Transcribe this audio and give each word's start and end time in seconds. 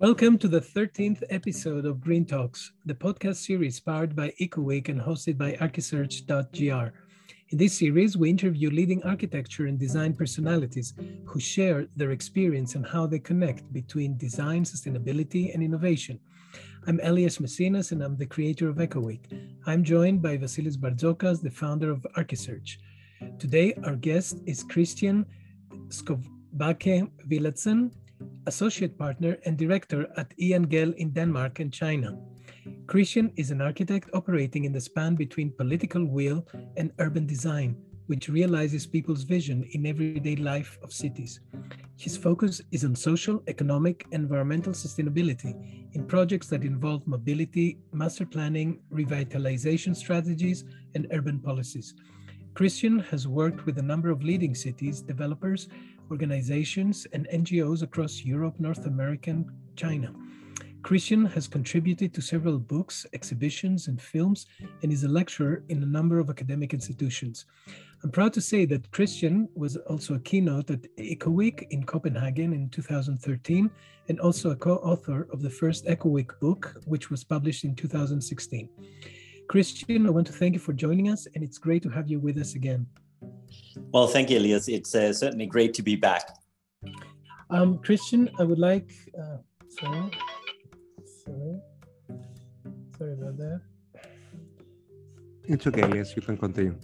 Welcome 0.00 0.38
to 0.38 0.46
the 0.46 0.60
13th 0.60 1.24
episode 1.28 1.84
of 1.84 2.00
Green 2.00 2.24
Talks, 2.24 2.70
the 2.86 2.94
podcast 2.94 3.44
series 3.44 3.80
powered 3.80 4.14
by 4.14 4.32
EcoWeek 4.40 4.88
and 4.88 5.00
hosted 5.00 5.36
by 5.36 5.54
Archisearch.gr. 5.54 6.92
In 7.48 7.58
this 7.58 7.76
series, 7.76 8.16
we 8.16 8.30
interview 8.30 8.70
leading 8.70 9.02
architecture 9.02 9.66
and 9.66 9.76
design 9.76 10.14
personalities 10.14 10.94
who 11.24 11.40
share 11.40 11.88
their 11.96 12.12
experience 12.12 12.76
and 12.76 12.86
how 12.86 13.08
they 13.08 13.18
connect 13.18 13.72
between 13.72 14.16
design, 14.16 14.62
sustainability, 14.62 15.52
and 15.52 15.64
innovation. 15.64 16.20
I'm 16.86 17.00
Elias 17.02 17.40
Messinas, 17.40 17.90
and 17.90 18.00
I'm 18.00 18.16
the 18.16 18.24
creator 18.24 18.68
of 18.68 18.76
EcoWeek. 18.76 19.56
I'm 19.66 19.82
joined 19.82 20.22
by 20.22 20.38
Vasilis 20.38 20.76
Barzokas, 20.76 21.42
the 21.42 21.50
founder 21.50 21.90
of 21.90 22.06
Archisearch. 22.16 22.76
Today, 23.40 23.74
our 23.82 23.96
guest 23.96 24.42
is 24.46 24.62
Christian 24.62 25.26
Skovbakke 25.88 27.10
Villadsen, 27.28 27.90
associate 28.46 28.98
partner 28.98 29.36
and 29.44 29.56
director 29.56 30.06
at 30.16 30.32
Jan 30.38 30.66
Gehl 30.66 30.94
in 30.94 31.10
Denmark 31.10 31.60
and 31.60 31.72
China. 31.72 32.18
Christian 32.86 33.32
is 33.36 33.50
an 33.50 33.60
architect 33.60 34.10
operating 34.14 34.64
in 34.64 34.72
the 34.72 34.80
span 34.80 35.14
between 35.14 35.52
political 35.52 36.04
will 36.04 36.46
and 36.76 36.92
urban 36.98 37.26
design, 37.26 37.76
which 38.06 38.28
realizes 38.28 38.86
people's 38.86 39.24
vision 39.24 39.62
in 39.72 39.86
everyday 39.86 40.36
life 40.36 40.78
of 40.82 40.92
cities. 40.92 41.40
His 41.98 42.16
focus 42.16 42.62
is 42.72 42.84
on 42.84 42.94
social, 42.94 43.42
economic, 43.48 44.06
environmental 44.12 44.72
sustainability 44.72 45.52
in 45.92 46.06
projects 46.06 46.48
that 46.48 46.62
involve 46.62 47.06
mobility, 47.06 47.78
master 47.92 48.24
planning, 48.24 48.80
revitalization 48.92 49.94
strategies, 49.94 50.64
and 50.94 51.06
urban 51.12 51.38
policies. 51.40 51.94
Christian 52.54 52.98
has 52.98 53.28
worked 53.28 53.66
with 53.66 53.78
a 53.78 53.82
number 53.82 54.10
of 54.10 54.24
leading 54.24 54.54
cities, 54.54 55.02
developers, 55.02 55.68
organizations, 56.10 57.06
and 57.12 57.28
NGOs 57.28 57.82
across 57.82 58.22
Europe, 58.24 58.58
North 58.58 58.86
America, 58.86 59.30
and 59.30 59.46
China. 59.76 60.12
Christian 60.82 61.26
has 61.26 61.48
contributed 61.48 62.14
to 62.14 62.22
several 62.22 62.58
books, 62.58 63.04
exhibitions, 63.12 63.88
and 63.88 64.00
films, 64.00 64.46
and 64.82 64.92
is 64.92 65.04
a 65.04 65.08
lecturer 65.08 65.64
in 65.68 65.82
a 65.82 65.86
number 65.86 66.18
of 66.18 66.30
academic 66.30 66.72
institutions. 66.72 67.44
I'm 68.02 68.10
proud 68.10 68.32
to 68.34 68.40
say 68.40 68.64
that 68.66 68.90
Christian 68.92 69.48
was 69.54 69.76
also 69.76 70.14
a 70.14 70.20
keynote 70.20 70.70
at 70.70 70.82
EcoWeek 70.96 71.66
in 71.70 71.84
Copenhagen 71.84 72.52
in 72.52 72.70
2013, 72.70 73.70
and 74.08 74.20
also 74.20 74.50
a 74.50 74.56
co 74.56 74.76
author 74.76 75.26
of 75.32 75.42
the 75.42 75.50
first 75.50 75.84
EcoWeek 75.86 76.38
book, 76.40 76.76
which 76.86 77.10
was 77.10 77.24
published 77.24 77.64
in 77.64 77.74
2016. 77.74 78.68
Christian, 79.48 80.06
I 80.06 80.10
want 80.10 80.26
to 80.28 80.32
thank 80.32 80.54
you 80.54 80.60
for 80.60 80.72
joining 80.72 81.08
us, 81.08 81.26
and 81.34 81.42
it's 81.42 81.58
great 81.58 81.82
to 81.82 81.88
have 81.88 82.08
you 82.08 82.20
with 82.20 82.38
us 82.38 82.54
again. 82.54 82.86
Well, 83.92 84.06
thank 84.06 84.30
you, 84.30 84.38
Elias. 84.38 84.68
It's 84.68 84.94
uh, 84.94 85.12
certainly 85.12 85.46
great 85.46 85.74
to 85.74 85.82
be 85.82 85.96
back. 85.96 86.36
Um, 87.50 87.78
Christian, 87.78 88.30
I 88.38 88.44
would 88.44 88.58
like. 88.58 88.92
Uh, 89.18 89.38
sorry, 89.68 90.10
sorry, 91.24 91.60
sorry 92.96 93.12
about 93.12 93.36
that. 93.38 93.60
It's 95.44 95.66
okay, 95.66 95.82
Elias. 95.82 96.14
You 96.14 96.22
can 96.22 96.36
continue. 96.36 96.76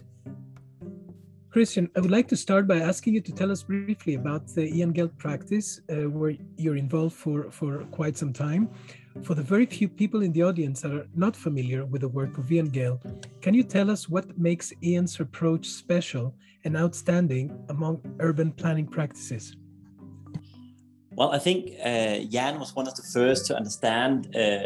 Christian, 1.55 1.89
I 1.95 2.01
would 2.01 2.11
like 2.11 2.27
to 2.27 2.35
start 2.35 2.67
by 2.67 2.79
asking 2.79 3.13
you 3.13 3.21
to 3.21 3.31
tell 3.31 3.49
us 3.49 3.63
briefly 3.63 4.15
about 4.15 4.47
the 4.47 4.69
Jan 4.69 4.91
Gehl 4.91 5.15
practice, 5.17 5.79
uh, 5.89 6.09
where 6.09 6.33
you're 6.57 6.75
involved 6.75 7.15
for, 7.15 7.49
for 7.49 7.85
quite 7.91 8.17
some 8.17 8.33
time. 8.33 8.69
For 9.23 9.33
the 9.33 9.41
very 9.41 9.65
few 9.65 9.87
people 9.87 10.21
in 10.21 10.33
the 10.33 10.43
audience 10.43 10.81
that 10.81 10.91
are 10.91 11.07
not 11.15 11.35
familiar 11.35 11.85
with 11.85 12.01
the 12.01 12.09
work 12.09 12.37
of 12.37 12.49
Jan 12.49 12.69
Gehl, 12.69 12.99
can 13.41 13.53
you 13.53 13.63
tell 13.63 13.89
us 13.89 14.09
what 14.09 14.37
makes 14.37 14.73
Jan's 14.83 15.19
approach 15.19 15.67
special 15.67 16.35
and 16.65 16.75
outstanding 16.75 17.57
among 17.69 18.01
urban 18.19 18.51
planning 18.51 18.85
practices? 18.85 19.55
Well, 21.11 21.31
I 21.31 21.39
think 21.39 21.71
uh, 21.79 22.19
Jan 22.29 22.59
was 22.59 22.75
one 22.75 22.89
of 22.89 22.95
the 22.95 23.03
first 23.13 23.45
to 23.45 23.55
understand 23.55 24.35
uh, 24.35 24.59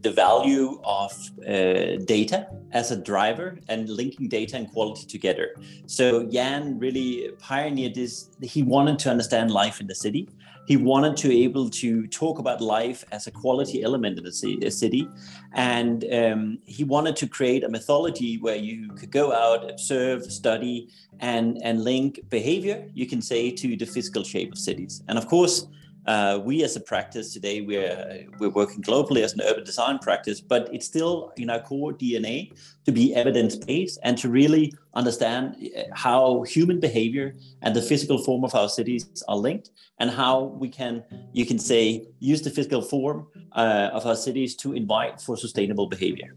the 0.00 0.12
value 0.14 0.80
of 0.84 1.10
uh, 1.46 1.96
data 2.04 2.46
as 2.72 2.90
a 2.90 2.96
driver 2.96 3.58
and 3.68 3.88
linking 3.88 4.28
data 4.28 4.56
and 4.56 4.70
quality 4.70 5.06
together. 5.06 5.54
So 5.86 6.24
Jan 6.24 6.78
really 6.78 7.30
pioneered 7.38 7.94
this. 7.94 8.28
He 8.42 8.62
wanted 8.62 8.98
to 9.00 9.10
understand 9.10 9.50
life 9.50 9.80
in 9.80 9.86
the 9.86 9.94
city 9.94 10.28
he 10.68 10.76
wanted 10.76 11.16
to 11.16 11.32
able 11.32 11.70
to 11.70 12.06
talk 12.08 12.38
about 12.38 12.60
life 12.60 13.02
as 13.10 13.26
a 13.26 13.30
quality 13.30 13.82
element 13.82 14.18
in 14.18 14.26
a 14.26 14.70
city. 14.70 15.08
And 15.54 16.04
um, 16.12 16.58
he 16.66 16.84
wanted 16.84 17.16
to 17.16 17.26
create 17.26 17.64
a 17.64 17.70
methodology 17.70 18.36
where 18.36 18.56
you 18.56 18.90
could 18.98 19.10
go 19.10 19.32
out 19.32 19.70
observe 19.70 20.30
study 20.30 20.90
and 21.20 21.58
and 21.64 21.82
link 21.82 22.20
behavior 22.28 22.78
you 22.94 23.06
can 23.06 23.20
say 23.22 23.50
to 23.50 23.76
the 23.76 23.86
physical 23.86 24.22
shape 24.22 24.52
of 24.52 24.58
cities. 24.58 25.02
And 25.08 25.16
of 25.16 25.26
course 25.26 25.66
uh, 26.08 26.40
we 26.42 26.64
as 26.64 26.74
a 26.74 26.80
practice 26.80 27.34
today 27.34 27.60
we're 27.60 28.26
we're 28.38 28.56
working 28.60 28.82
globally 28.82 29.22
as 29.22 29.34
an 29.34 29.42
urban 29.42 29.62
design 29.62 29.98
practice 29.98 30.40
but 30.40 30.68
it's 30.72 30.86
still 30.86 31.32
in 31.36 31.50
our 31.50 31.60
core 31.60 31.92
dna 31.92 32.50
to 32.86 32.90
be 32.90 33.14
evidence 33.14 33.54
based 33.56 33.98
and 34.02 34.16
to 34.16 34.30
really 34.30 34.72
understand 34.94 35.54
uh, 35.76 35.82
how 35.92 36.42
human 36.44 36.80
behavior 36.80 37.36
and 37.60 37.76
the 37.76 37.82
physical 37.82 38.16
form 38.16 38.42
of 38.42 38.54
our 38.54 38.70
cities 38.70 39.22
are 39.28 39.36
linked 39.36 39.70
and 40.00 40.10
how 40.10 40.44
we 40.62 40.68
can 40.68 41.04
you 41.34 41.44
can 41.44 41.58
say 41.58 42.06
use 42.20 42.40
the 42.40 42.50
physical 42.50 42.80
form 42.80 43.26
uh, 43.52 43.90
of 43.92 44.06
our 44.06 44.16
cities 44.16 44.56
to 44.56 44.72
invite 44.72 45.20
for 45.20 45.36
sustainable 45.36 45.86
behavior. 45.86 46.34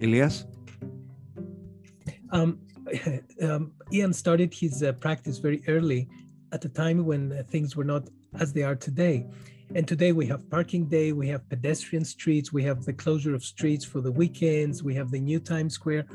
Elias 0.00 0.46
um, 2.32 2.58
um, 3.42 3.72
Jan 3.92 4.12
started 4.12 4.52
his 4.54 4.82
uh, 4.82 4.92
practice 4.92 5.38
very 5.38 5.62
early 5.68 6.08
at 6.52 6.64
a 6.64 6.68
time 6.68 7.04
when 7.04 7.32
uh, 7.32 7.42
things 7.48 7.76
were 7.76 7.84
not 7.84 8.08
as 8.38 8.52
they 8.52 8.62
are 8.62 8.76
today. 8.76 9.26
And 9.74 9.86
today 9.86 10.12
we 10.12 10.26
have 10.26 10.50
parking 10.50 10.86
day, 10.86 11.12
we 11.12 11.28
have 11.28 11.48
pedestrian 11.48 12.04
streets, 12.04 12.52
we 12.52 12.64
have 12.64 12.84
the 12.84 12.92
closure 12.92 13.34
of 13.34 13.44
streets 13.44 13.84
for 13.84 14.00
the 14.00 14.10
weekends, 14.10 14.82
we 14.82 14.94
have 14.96 15.10
the 15.12 15.20
new 15.20 15.38
Times 15.38 15.74
Square. 15.74 16.06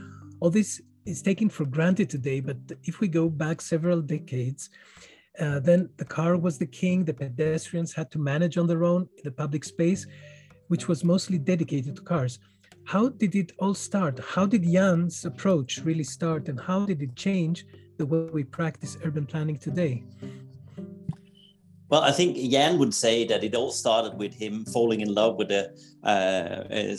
All 0.42 0.50
this 0.50 0.82
is 1.06 1.22
taken 1.22 1.48
for 1.50 1.66
granted 1.66 2.10
today. 2.10 2.42
But 2.42 2.58
if 2.84 3.00
we 3.00 3.08
go 3.08 3.30
back 3.30 3.62
several 3.62 4.02
decades, 4.02 4.70
uh, 5.40 5.60
then 5.60 5.90
the 5.98 6.06
car 6.06 6.36
was 6.38 6.58
the 6.58 6.66
king, 6.66 7.06
the 7.06 7.14
pedestrians 7.14 7.94
had 7.94 8.12
to 8.12 8.20
manage 8.20 8.58
on 8.58 8.68
their 8.68 8.84
own 8.84 9.08
the 9.24 9.32
public 9.32 9.64
space, 9.64 10.06
which 10.68 10.88
was 10.88 11.04
mostly 11.04 11.38
dedicated 11.38 11.96
to 11.96 12.02
cars 12.02 12.40
how 12.86 13.10
did 13.10 13.36
it 13.36 13.52
all 13.60 13.74
start? 13.74 14.20
How 14.20 14.46
did 14.46 14.64
Jan's 14.64 15.26
approach 15.26 15.80
really 15.80 16.04
start, 16.04 16.48
and 16.48 16.60
how 16.60 16.86
did 16.86 17.02
it 17.02 17.16
change 17.16 17.66
the 17.98 18.06
way 18.06 18.30
we 18.32 18.44
practice 18.44 18.98
urban 19.04 19.26
planning 19.26 19.58
today? 19.58 20.04
Well, 21.90 22.02
I 22.02 22.12
think 22.12 22.38
Jan 22.52 22.78
would 22.80 22.94
say 22.94 23.26
that 23.26 23.44
it 23.44 23.56
all 23.56 23.72
started 23.72 24.18
with 24.18 24.34
him 24.34 24.66
falling 24.66 25.02
in 25.02 25.14
love 25.14 25.36
with 25.38 25.52
a, 25.52 25.70
uh, 26.04 26.64
a, 26.72 26.98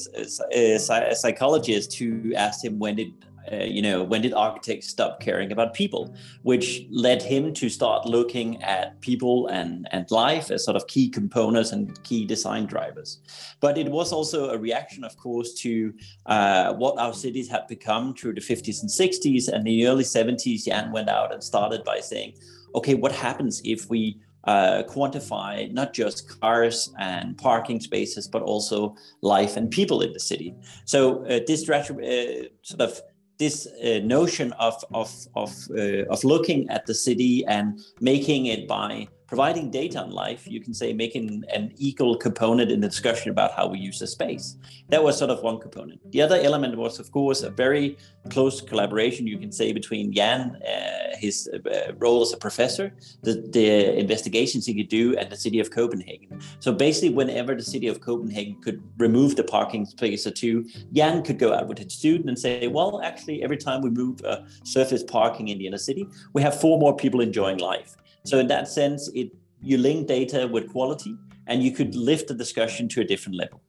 a, 0.54 0.74
a 0.74 1.14
psychologist 1.14 1.96
who 1.96 2.34
asked 2.34 2.64
him 2.64 2.78
when 2.78 2.96
did 2.96 3.12
uh, 3.52 3.64
you 3.64 3.82
know, 3.82 4.02
when 4.02 4.22
did 4.22 4.32
architects 4.32 4.88
stop 4.88 5.20
caring 5.20 5.52
about 5.52 5.74
people? 5.74 6.14
Which 6.42 6.86
led 6.90 7.22
him 7.22 7.52
to 7.54 7.68
start 7.68 8.06
looking 8.06 8.62
at 8.62 9.00
people 9.00 9.46
and, 9.48 9.88
and 9.92 10.10
life 10.10 10.50
as 10.50 10.64
sort 10.64 10.76
of 10.76 10.86
key 10.86 11.08
components 11.08 11.72
and 11.72 12.02
key 12.04 12.24
design 12.24 12.66
drivers. 12.66 13.20
But 13.60 13.78
it 13.78 13.88
was 13.90 14.12
also 14.12 14.50
a 14.50 14.58
reaction, 14.58 15.04
of 15.04 15.16
course, 15.16 15.54
to 15.54 15.92
uh, 16.26 16.74
what 16.74 16.98
our 16.98 17.12
cities 17.12 17.48
had 17.48 17.66
become 17.68 18.14
through 18.14 18.34
the 18.34 18.40
50s 18.40 18.80
and 18.80 18.90
60s. 18.90 19.48
And 19.48 19.64
the 19.64 19.86
early 19.86 20.04
70s, 20.04 20.64
Jan 20.64 20.92
went 20.92 21.08
out 21.08 21.32
and 21.32 21.42
started 21.42 21.84
by 21.84 22.00
saying, 22.00 22.34
okay, 22.74 22.94
what 22.94 23.12
happens 23.12 23.62
if 23.64 23.88
we 23.88 24.20
uh, 24.46 24.84
quantify 24.84 25.70
not 25.72 25.92
just 25.92 26.40
cars 26.40 26.94
and 26.98 27.36
parking 27.36 27.80
spaces, 27.80 28.28
but 28.28 28.42
also 28.42 28.94
life 29.20 29.56
and 29.56 29.70
people 29.70 30.00
in 30.02 30.12
the 30.12 30.20
city. 30.20 30.54
So 30.84 31.24
uh, 31.26 31.40
this 31.46 31.68
uh, 31.68 31.82
sort 31.82 32.80
of 32.80 33.00
this 33.38 33.66
uh, 33.66 34.00
notion 34.02 34.52
of 34.54 34.82
of 34.94 35.10
of, 35.34 35.52
uh, 35.76 36.04
of 36.06 36.24
looking 36.24 36.68
at 36.70 36.86
the 36.86 36.94
city 36.94 37.44
and 37.46 37.80
making 38.00 38.46
it 38.46 38.66
by 38.66 39.08
providing 39.26 39.70
data 39.70 40.00
on 40.00 40.10
life, 40.10 40.46
you 40.46 40.60
can 40.60 40.72
say 40.72 40.92
making 40.92 41.44
an 41.52 41.72
equal 41.76 42.16
component 42.16 42.70
in 42.70 42.80
the 42.80 42.88
discussion 42.88 43.30
about 43.30 43.52
how 43.52 43.66
we 43.66 43.78
use 43.78 43.98
the 43.98 44.06
space. 44.06 44.56
That 44.88 45.02
was 45.02 45.18
sort 45.18 45.30
of 45.30 45.42
one 45.42 45.58
component. 45.58 46.00
The 46.12 46.22
other 46.22 46.38
element 46.40 46.76
was, 46.76 47.00
of 47.00 47.10
course, 47.10 47.42
a 47.42 47.50
very 47.50 47.96
close 48.30 48.60
collaboration, 48.60 49.26
you 49.26 49.38
can 49.38 49.50
say, 49.50 49.72
between 49.72 50.12
Jan, 50.12 50.56
uh, 50.62 51.16
his 51.16 51.48
uh, 51.48 51.92
role 51.98 52.22
as 52.22 52.32
a 52.32 52.36
professor, 52.36 52.94
the, 53.22 53.34
the 53.50 53.98
investigations 53.98 54.66
he 54.66 54.74
could 54.74 54.88
do, 54.88 55.16
and 55.16 55.30
the 55.30 55.36
city 55.36 55.58
of 55.58 55.70
Copenhagen. 55.70 56.40
So 56.60 56.72
basically, 56.72 57.10
whenever 57.10 57.54
the 57.54 57.62
city 57.62 57.88
of 57.88 58.00
Copenhagen 58.00 58.60
could 58.62 58.82
remove 58.98 59.36
the 59.36 59.44
parking 59.44 59.86
space 59.86 60.26
or 60.26 60.30
two, 60.30 60.66
Jan 60.92 61.22
could 61.22 61.38
go 61.38 61.52
out 61.52 61.66
with 61.66 61.78
his 61.78 61.92
student 61.92 62.28
and 62.28 62.38
say, 62.38 62.68
well, 62.68 63.00
actually, 63.02 63.42
every 63.42 63.56
time 63.56 63.82
we 63.82 63.90
move 63.90 64.22
uh, 64.24 64.40
surface 64.62 65.02
parking 65.02 65.48
in 65.48 65.58
the 65.58 65.66
inner 65.66 65.78
city, 65.78 66.06
we 66.32 66.42
have 66.42 66.60
four 66.60 66.78
more 66.78 66.94
people 66.94 67.20
enjoying 67.20 67.58
life. 67.58 67.96
So 68.26 68.40
in 68.40 68.48
that 68.48 68.66
sense, 68.68 69.08
it 69.14 69.30
you 69.62 69.78
link 69.78 70.08
data 70.08 70.46
with 70.46 70.68
quality, 70.70 71.16
and 71.46 71.62
you 71.62 71.70
could 71.70 71.94
lift 71.94 72.28
the 72.28 72.34
discussion 72.34 72.88
to 72.88 73.00
a 73.00 73.04
different 73.04 73.38
level. 73.38 73.62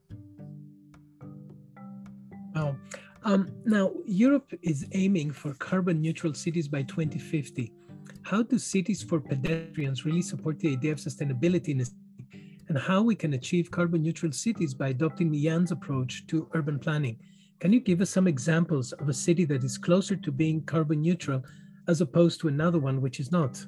Wow. 2.56 2.76
Um, 3.24 3.52
now, 3.66 3.92
Europe 4.06 4.52
is 4.64 4.88
aiming 4.94 5.32
for 5.32 5.54
carbon 5.54 6.02
neutral 6.02 6.34
cities 6.34 6.68
by 6.68 6.82
2050. 6.84 7.72
How 8.24 8.42
do 8.42 8.58
cities 8.58 9.04
for 9.04 9.20
pedestrians 9.20 10.06
really 10.06 10.22
support 10.24 10.60
the 10.60 10.72
idea 10.72 10.92
of 10.92 10.98
sustainability 10.98 11.70
in 11.70 11.82
a 11.82 11.86
city? 11.86 12.60
And 12.68 12.78
how 12.78 13.02
we 13.04 13.16
can 13.16 13.34
achieve 13.34 13.70
carbon 13.70 14.02
neutral 14.02 14.32
cities 14.32 14.74
by 14.74 14.90
adopting 14.90 15.32
Jan's 15.34 15.72
approach 15.72 16.26
to 16.28 16.50
urban 16.54 16.80
planning? 16.80 17.18
Can 17.60 17.72
you 17.74 17.80
give 17.80 18.02
us 18.02 18.10
some 18.10 18.28
examples 18.28 18.92
of 18.94 19.08
a 19.08 19.14
city 19.14 19.46
that 19.46 19.64
is 19.64 19.78
closer 19.78 20.16
to 20.16 20.32
being 20.32 20.64
carbon 20.64 21.02
neutral 21.02 21.44
as 21.88 22.02
opposed 22.02 22.40
to 22.42 22.48
another 22.48 22.80
one 22.80 23.02
which 23.02 23.20
is 23.20 23.32
not? 23.32 23.64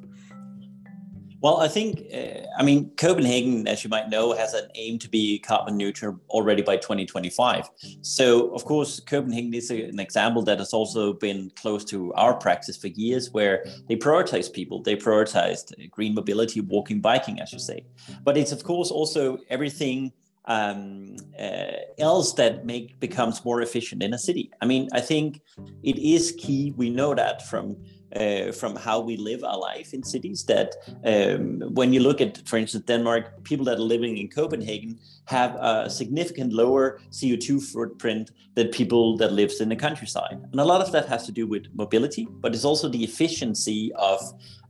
Well, 1.42 1.62
I 1.62 1.70
think, 1.70 2.06
uh, 2.14 2.46
I 2.58 2.64
mean, 2.64 2.92
Copenhagen, 2.98 3.68
as 3.68 3.84
you 3.84 3.90
might 3.90 4.10
know, 4.10 4.34
has 4.34 4.54
an 4.54 4.70
aim 4.76 5.00
to 5.00 5.10
be 5.10 5.40
carbon 5.40 5.78
neutral 5.78 6.20
already 6.30 6.62
by 6.62 6.76
2025. 6.76 7.70
So, 8.02 8.50
of 8.54 8.66
course, 8.66 9.00
Copenhagen 9.00 9.54
is 9.54 9.72
a, 9.72 9.84
an 9.84 10.00
example 10.00 10.42
that 10.44 10.60
has 10.60 10.74
also 10.74 11.14
been 11.14 11.52
close 11.56 11.86
to 11.86 12.14
our 12.16 12.34
practice 12.34 12.76
for 12.76 12.88
years, 12.88 13.32
where 13.32 13.64
they 13.88 13.96
prioritize 13.96 14.52
people, 14.52 14.84
they 14.84 14.98
prioritized 14.98 15.90
green 15.90 16.14
mobility, 16.14 16.60
walking, 16.60 17.00
biking, 17.00 17.40
as 17.40 17.54
you 17.54 17.60
say. 17.60 17.86
But 18.24 18.36
it's, 18.36 18.52
of 18.52 18.64
course, 18.64 18.92
also 18.92 19.38
everything 19.50 20.12
um, 20.46 21.16
uh, 21.40 21.72
else 22.00 22.34
that 22.34 22.66
make 22.66 23.00
becomes 23.00 23.46
more 23.46 23.62
efficient 23.62 24.04
in 24.04 24.14
a 24.14 24.18
city. 24.18 24.52
I 24.62 24.66
mean, 24.66 24.90
I 24.92 25.00
think 25.00 25.42
it 25.84 25.98
is 25.98 26.36
key. 26.38 26.74
We 26.76 26.90
know 26.90 27.14
that 27.14 27.48
from 27.48 27.78
uh, 28.16 28.52
from 28.52 28.76
how 28.76 29.00
we 29.00 29.18
live 29.18 29.44
our 29.44 29.58
life 29.58 29.94
in 29.94 30.04
cities. 30.04 30.44
That 30.46 30.76
um, 31.06 31.62
when 31.74 31.94
you 31.94 32.00
look 32.00 32.22
at, 32.22 32.48
for 32.48 32.58
instance, 32.58 32.86
Denmark, 32.86 33.44
people 33.44 33.66
that 33.66 33.78
are 33.78 33.82
living 33.82 34.18
in 34.18 34.28
Copenhagen 34.30 35.00
have 35.26 35.56
a 35.56 35.90
significant 35.90 36.54
lower 36.54 37.00
CO2 37.12 37.62
footprint 37.62 38.32
than 38.56 38.68
people 38.70 39.18
that 39.18 39.32
lives 39.32 39.62
in 39.62 39.70
the 39.70 39.76
countryside. 39.76 40.40
And 40.52 40.60
a 40.60 40.66
lot 40.66 40.82
of 40.82 40.92
that 40.92 41.08
has 41.08 41.26
to 41.28 41.32
do 41.32 41.46
with 41.48 41.68
mobility, 41.74 42.28
but 42.42 42.54
it's 42.54 42.66
also 42.66 42.90
the 42.90 43.04
efficiency 43.04 43.92
of 43.96 44.20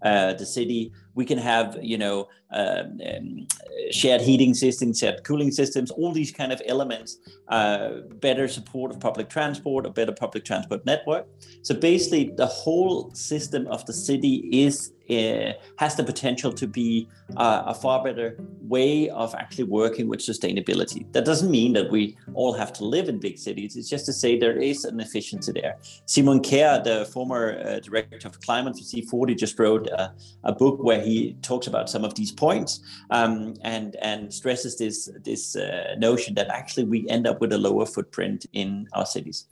uh, 0.03 0.33
the 0.33 0.45
city. 0.45 0.91
We 1.15 1.25
can 1.25 1.37
have, 1.37 1.77
you 1.81 1.97
know, 1.97 2.27
um, 2.51 2.99
um, 3.05 3.47
shared 3.91 4.21
heating 4.21 4.53
systems, 4.53 4.99
shared 4.99 5.23
cooling 5.23 5.51
systems, 5.51 5.91
all 5.91 6.11
these 6.11 6.31
kind 6.31 6.51
of 6.51 6.61
elements, 6.65 7.19
uh, 7.49 8.01
better 8.19 8.47
support 8.47 8.91
of 8.91 8.99
public 8.99 9.29
transport, 9.29 9.85
a 9.85 9.89
better 9.89 10.11
public 10.11 10.45
transport 10.45 10.85
network. 10.85 11.27
So 11.61 11.75
basically, 11.75 12.31
the 12.35 12.47
whole 12.47 13.11
system 13.13 13.67
of 13.67 13.85
the 13.85 13.93
city 13.93 14.49
is 14.51 14.93
uh, 15.09 15.53
has 15.77 15.95
the 15.95 16.03
potential 16.03 16.53
to 16.53 16.67
be 16.67 17.07
uh, 17.37 17.63
a 17.65 17.73
far 17.73 18.03
better 18.03 18.37
way 18.61 19.09
of 19.09 19.33
actually 19.33 19.63
working 19.63 20.07
with 20.07 20.19
sustainability. 20.19 21.11
That 21.13 21.25
doesn't 21.25 21.49
mean 21.49 21.73
that 21.73 21.89
we 21.89 22.15
all 22.35 22.53
have 22.53 22.71
to 22.73 22.85
live 22.85 23.09
in 23.09 23.17
big 23.17 23.39
cities. 23.39 23.75
It's 23.75 23.89
just 23.89 24.05
to 24.05 24.13
say 24.13 24.37
there 24.37 24.57
is 24.57 24.85
an 24.85 24.99
efficiency 24.99 25.51
there. 25.51 25.77
Simon 26.05 26.41
Kjær, 26.41 26.83
the 26.83 27.05
former 27.05 27.59
uh, 27.65 27.79
director 27.79 28.27
of 28.27 28.39
climate 28.41 28.75
for 28.75 28.83
C40, 28.83 29.35
just 29.35 29.57
wrote 29.57 29.87
a, 29.87 30.13
book 30.59 30.83
where 30.83 30.99
he 30.99 31.37
talks 31.41 31.67
about 31.67 31.89
some 31.89 32.03
of 32.03 32.13
these 32.15 32.31
points. 32.39 32.79
Um, 33.11 33.53
and 33.63 33.95
and 34.01 34.33
stresses 34.33 34.77
this 34.77 35.09
this 35.23 35.55
uh, 35.55 35.95
notion 35.97 36.35
that 36.35 36.47
actually 36.49 36.85
we 36.93 36.99
end 37.09 37.27
up 37.27 37.41
with 37.41 37.51
a 37.53 37.57
lower 37.57 37.85
footprint 37.85 38.45
in 38.53 38.87
our 38.93 39.05
cities. 39.05 39.45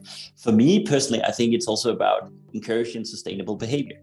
For 0.44 0.52
me 0.52 0.84
personally, 0.94 1.22
I 1.24 1.32
think 1.32 1.54
it's 1.54 1.68
also 1.68 1.90
about 1.92 2.32
encouraging 2.54 3.06
sustainable 3.06 3.56
behavior. 3.56 4.00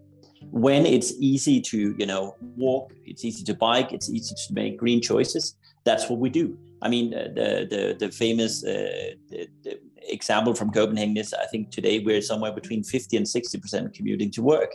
When 0.51 0.85
it's 0.85 1.11
easy 1.19 1.59
to 1.71 1.79
you 1.97 2.07
know 2.11 2.35
walk 2.65 2.93
it's 3.05 3.23
easy 3.25 3.43
to 3.49 3.55
bike 3.67 3.89
it's 3.91 4.09
easy 4.09 4.35
to 4.35 4.53
make 4.53 4.77
green 4.77 5.01
choices 5.01 5.55
that's 5.85 6.09
what 6.09 6.19
we 6.19 6.29
do. 6.29 6.57
I 6.81 6.89
mean 6.89 7.11
the 7.11 7.53
the 7.73 7.95
the 7.99 8.11
famous 8.11 8.63
uh, 8.65 9.13
the, 9.29 9.47
the 9.63 9.79
example 10.07 10.53
from 10.53 10.69
copenhagen 10.69 11.17
is 11.17 11.33
i 11.33 11.47
think 11.47 11.71
today 11.71 11.97
we're 11.97 12.21
somewhere 12.21 12.51
between 12.51 12.83
50 12.83 13.17
and 13.17 13.27
60 13.27 13.59
percent 13.59 13.93
commuting 13.93 14.29
to 14.31 14.41
work. 14.43 14.71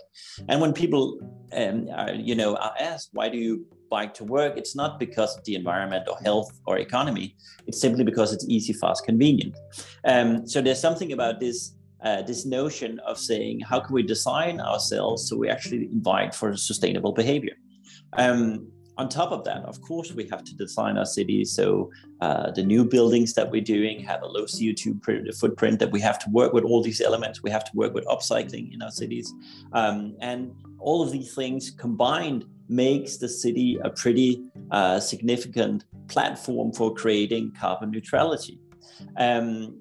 And 0.49 0.61
when 0.61 0.73
people 0.73 1.21
um, 1.53 1.89
are, 1.95 2.15
you 2.15 2.35
know 2.35 2.57
are 2.57 2.75
asked 2.81 3.11
why 3.13 3.29
do 3.29 3.39
you 3.39 3.67
bike 3.91 4.15
to 4.15 4.25
work 4.25 4.57
it's 4.57 4.75
not 4.75 4.99
because 4.99 5.37
of 5.37 5.45
the 5.45 5.55
environment 5.55 6.07
or 6.09 6.17
health 6.19 6.51
or 6.67 6.79
economy 6.79 7.37
it's 7.71 7.81
simply 7.81 8.05
because 8.05 8.33
it's 8.33 8.45
easy 8.49 8.73
fast 8.73 9.05
convenient. 9.05 9.57
Um, 10.05 10.47
so 10.47 10.61
there's 10.61 10.81
something 10.81 11.13
about 11.13 11.41
this 11.41 11.75
uh, 12.03 12.23
this 12.23 12.47
notion 12.47 12.99
of 13.01 13.19
saying 13.19 13.61
how 13.61 13.79
can 13.79 13.95
we 13.95 14.03
design 14.03 14.61
ourselves 14.61 15.29
so 15.29 15.37
we 15.37 15.49
actually 15.49 15.85
invite 15.93 16.35
for 16.35 16.57
sustainable 16.57 17.13
behavior? 17.13 17.57
Um, 18.15 18.73
on 18.97 19.09
top 19.09 19.31
of 19.31 19.45
that 19.45 19.63
of 19.65 19.81
course 19.83 20.11
we 20.13 20.27
have 20.29 20.43
to 20.45 20.55
design 20.57 20.99
our 20.99 21.07
cities. 21.07 21.53
So 21.53 21.91
uh, 22.21 22.51
the 22.51 22.65
new 22.65 22.85
buildings 22.85 23.35
that 23.35 23.51
we're 23.53 23.69
doing 23.77 24.01
have 24.01 24.23
a 24.23 24.27
low 24.27 24.45
co2 24.45 25.39
footprint 25.39 25.79
that 25.79 25.93
we 25.93 26.01
have 26.01 26.19
to 26.25 26.31
work 26.31 26.53
with 26.53 26.65
all 26.65 26.83
these 26.83 27.01
elements 27.01 27.43
we 27.43 27.51
have 27.51 27.65
to 27.71 27.73
work 27.75 27.93
with 27.95 28.05
upcycling 28.07 28.75
in 28.75 28.83
our 28.83 28.95
cities. 29.03 29.33
Um, 29.73 30.17
and 30.21 30.53
all 30.79 31.03
of 31.03 31.13
these 31.13 31.35
things 31.35 31.71
combined 31.71 32.47
makes 32.71 33.17
the 33.17 33.29
city 33.29 33.79
a 33.85 33.91
pretty 33.91 34.45
uh, 34.71 35.01
significant 35.01 35.85
platform 36.09 36.73
for 36.73 36.95
creating 36.95 37.53
carbon 37.59 37.91
neutrality. 37.91 38.59
Um, 39.17 39.81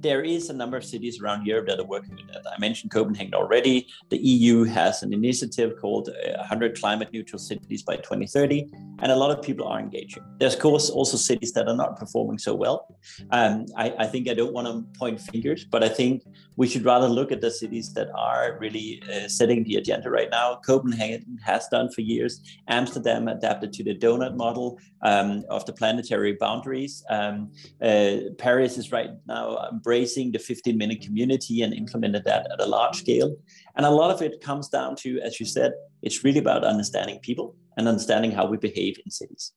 there 0.00 0.22
is 0.22 0.50
a 0.50 0.52
number 0.52 0.76
of 0.76 0.84
cities 0.84 1.20
around 1.20 1.46
Europe 1.46 1.66
that 1.66 1.80
are 1.80 1.86
working 1.86 2.14
with 2.14 2.26
that. 2.32 2.44
I 2.46 2.58
mentioned 2.60 2.90
Copenhagen 2.90 3.34
already. 3.34 3.86
The 4.10 4.18
EU 4.18 4.64
has 4.64 5.02
an 5.02 5.12
initiative 5.12 5.74
called 5.80 6.08
100 6.36 6.70
uh, 6.76 6.80
Climate 6.80 7.08
Neutral 7.12 7.38
Cities 7.38 7.82
by 7.82 7.96
2030, 7.96 8.70
and 9.00 9.12
a 9.12 9.16
lot 9.16 9.30
of 9.30 9.42
people 9.42 9.66
are 9.66 9.80
engaging. 9.80 10.22
There's, 10.38 10.54
of 10.54 10.60
course, 10.60 10.90
also 10.90 11.16
cities 11.16 11.52
that 11.52 11.68
are 11.68 11.76
not 11.76 11.98
performing 11.98 12.38
so 12.38 12.54
well. 12.54 12.96
Um, 13.30 13.66
I, 13.76 13.94
I, 13.98 14.06
think 14.06 14.28
I 14.28 14.34
don't 14.34 14.52
want 14.52 14.66
to 14.66 14.98
point 14.98 15.20
fingers, 15.20 15.64
but 15.64 15.82
I 15.82 15.88
think 15.88 16.22
we 16.56 16.68
should 16.68 16.84
rather 16.84 17.08
look 17.08 17.32
at 17.32 17.40
the 17.40 17.50
cities 17.50 17.92
that 17.94 18.08
are 18.16 18.58
really 18.60 19.02
uh, 19.12 19.28
setting 19.28 19.64
the 19.64 19.76
agenda 19.76 20.10
right 20.10 20.28
now. 20.30 20.60
Copenhagen 20.64 21.38
has 21.44 21.66
done 21.68 21.90
for 21.90 22.02
years. 22.02 22.40
Amsterdam 22.68 23.28
adapted 23.28 23.72
to 23.74 23.84
the 23.84 23.94
donut 23.94 24.36
model 24.36 24.78
um, 25.02 25.44
of 25.50 25.64
the 25.66 25.72
planetary 25.72 26.32
boundaries. 26.32 27.04
Um, 27.10 27.50
uh, 27.82 28.16
Paris 28.38 28.78
is 28.78 28.92
right 28.92 29.10
now 29.26 29.68
embracing 29.88 30.32
the 30.32 30.38
15 30.38 30.76
minute 30.76 31.00
community 31.00 31.62
and 31.62 31.72
implemented 31.72 32.22
that 32.24 32.46
at 32.52 32.60
a 32.60 32.66
large 32.66 32.96
scale. 32.96 33.34
And 33.74 33.86
a 33.86 33.90
lot 33.90 34.10
of 34.10 34.20
it 34.20 34.40
comes 34.42 34.68
down 34.68 34.96
to, 34.96 35.18
as 35.20 35.40
you 35.40 35.46
said, 35.46 35.72
it's 36.02 36.22
really 36.24 36.40
about 36.40 36.62
understanding 36.62 37.18
people 37.20 37.56
and 37.78 37.88
understanding 37.88 38.30
how 38.30 38.44
we 38.46 38.58
behave 38.58 38.98
in 39.02 39.10
cities. 39.10 39.52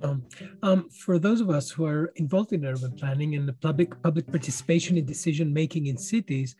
Um, 0.00 0.22
um, 0.62 0.88
for 0.88 1.18
those 1.18 1.40
of 1.42 1.50
us 1.50 1.70
who 1.70 1.84
are 1.84 2.06
involved 2.16 2.52
in 2.54 2.64
urban 2.64 2.92
planning 2.92 3.34
and 3.34 3.46
the 3.46 3.52
public 3.52 3.90
public 4.02 4.26
participation 4.28 4.96
in 4.96 5.04
decision 5.04 5.52
making 5.52 5.86
in 5.86 5.98
cities, 5.98 6.56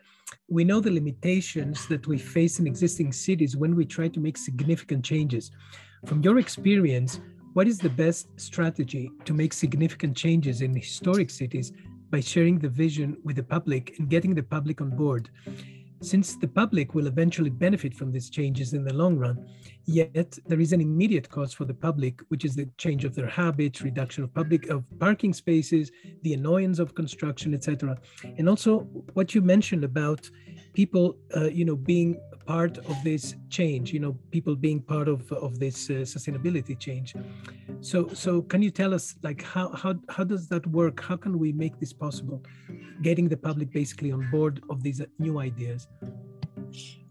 we 0.48 0.64
know 0.64 0.80
the 0.80 0.90
limitations 0.90 1.86
that 1.86 2.06
we 2.06 2.18
face 2.18 2.58
in 2.58 2.66
existing 2.66 3.12
cities 3.12 3.56
when 3.56 3.74
we 3.74 3.86
try 3.86 4.08
to 4.08 4.20
make 4.20 4.36
significant 4.36 5.04
changes. 5.04 5.52
From 6.04 6.20
your 6.22 6.38
experience, 6.38 7.20
what 7.54 7.66
is 7.66 7.78
the 7.78 7.90
best 7.90 8.28
strategy 8.38 9.10
to 9.24 9.34
make 9.34 9.52
significant 9.52 10.16
changes 10.16 10.60
in 10.60 10.74
historic 10.74 11.30
cities 11.30 11.72
by 12.10 12.20
sharing 12.20 12.58
the 12.58 12.68
vision 12.68 13.16
with 13.24 13.36
the 13.36 13.42
public 13.42 13.98
and 13.98 14.08
getting 14.08 14.34
the 14.34 14.42
public 14.42 14.80
on 14.80 14.90
board? 14.90 15.30
Since 16.00 16.36
the 16.36 16.46
public 16.46 16.94
will 16.94 17.08
eventually 17.08 17.50
benefit 17.50 17.92
from 17.92 18.12
these 18.12 18.30
changes 18.30 18.72
in 18.72 18.84
the 18.84 18.94
long 18.94 19.16
run, 19.16 19.48
yet 19.84 20.38
there 20.46 20.60
is 20.60 20.72
an 20.72 20.80
immediate 20.80 21.28
cost 21.28 21.56
for 21.56 21.64
the 21.64 21.74
public, 21.74 22.20
which 22.28 22.44
is 22.44 22.54
the 22.54 22.68
change 22.78 23.04
of 23.04 23.16
their 23.16 23.26
habits, 23.26 23.82
reduction 23.82 24.22
of 24.22 24.32
public 24.32 24.68
of 24.68 24.84
parking 25.00 25.32
spaces, 25.32 25.90
the 26.22 26.34
annoyance 26.34 26.78
of 26.78 26.94
construction, 26.94 27.52
etc. 27.52 27.98
And 28.36 28.48
also 28.48 28.80
what 29.14 29.34
you 29.34 29.42
mentioned 29.42 29.82
about 29.82 30.30
people, 30.72 31.16
uh, 31.36 31.46
you 31.46 31.64
know, 31.64 31.74
being 31.74 32.20
part 32.48 32.78
of 32.92 32.96
this 33.04 33.34
change 33.50 33.92
you 33.92 34.00
know 34.04 34.12
people 34.30 34.54
being 34.56 34.80
part 34.80 35.08
of 35.14 35.20
of 35.46 35.58
this 35.64 35.90
uh, 35.90 35.94
sustainability 36.14 36.74
change 36.86 37.14
so 37.80 37.98
so 38.22 38.40
can 38.52 38.62
you 38.66 38.70
tell 38.80 38.94
us 38.98 39.04
like 39.22 39.42
how 39.54 39.66
how 39.82 39.92
how 40.08 40.24
does 40.32 40.48
that 40.52 40.66
work 40.80 40.96
how 41.08 41.16
can 41.24 41.38
we 41.38 41.52
make 41.52 41.78
this 41.78 41.92
possible 42.04 42.42
getting 43.02 43.28
the 43.28 43.40
public 43.48 43.68
basically 43.80 44.10
on 44.12 44.22
board 44.30 44.62
of 44.70 44.82
these 44.82 45.02
new 45.18 45.38
ideas 45.38 45.88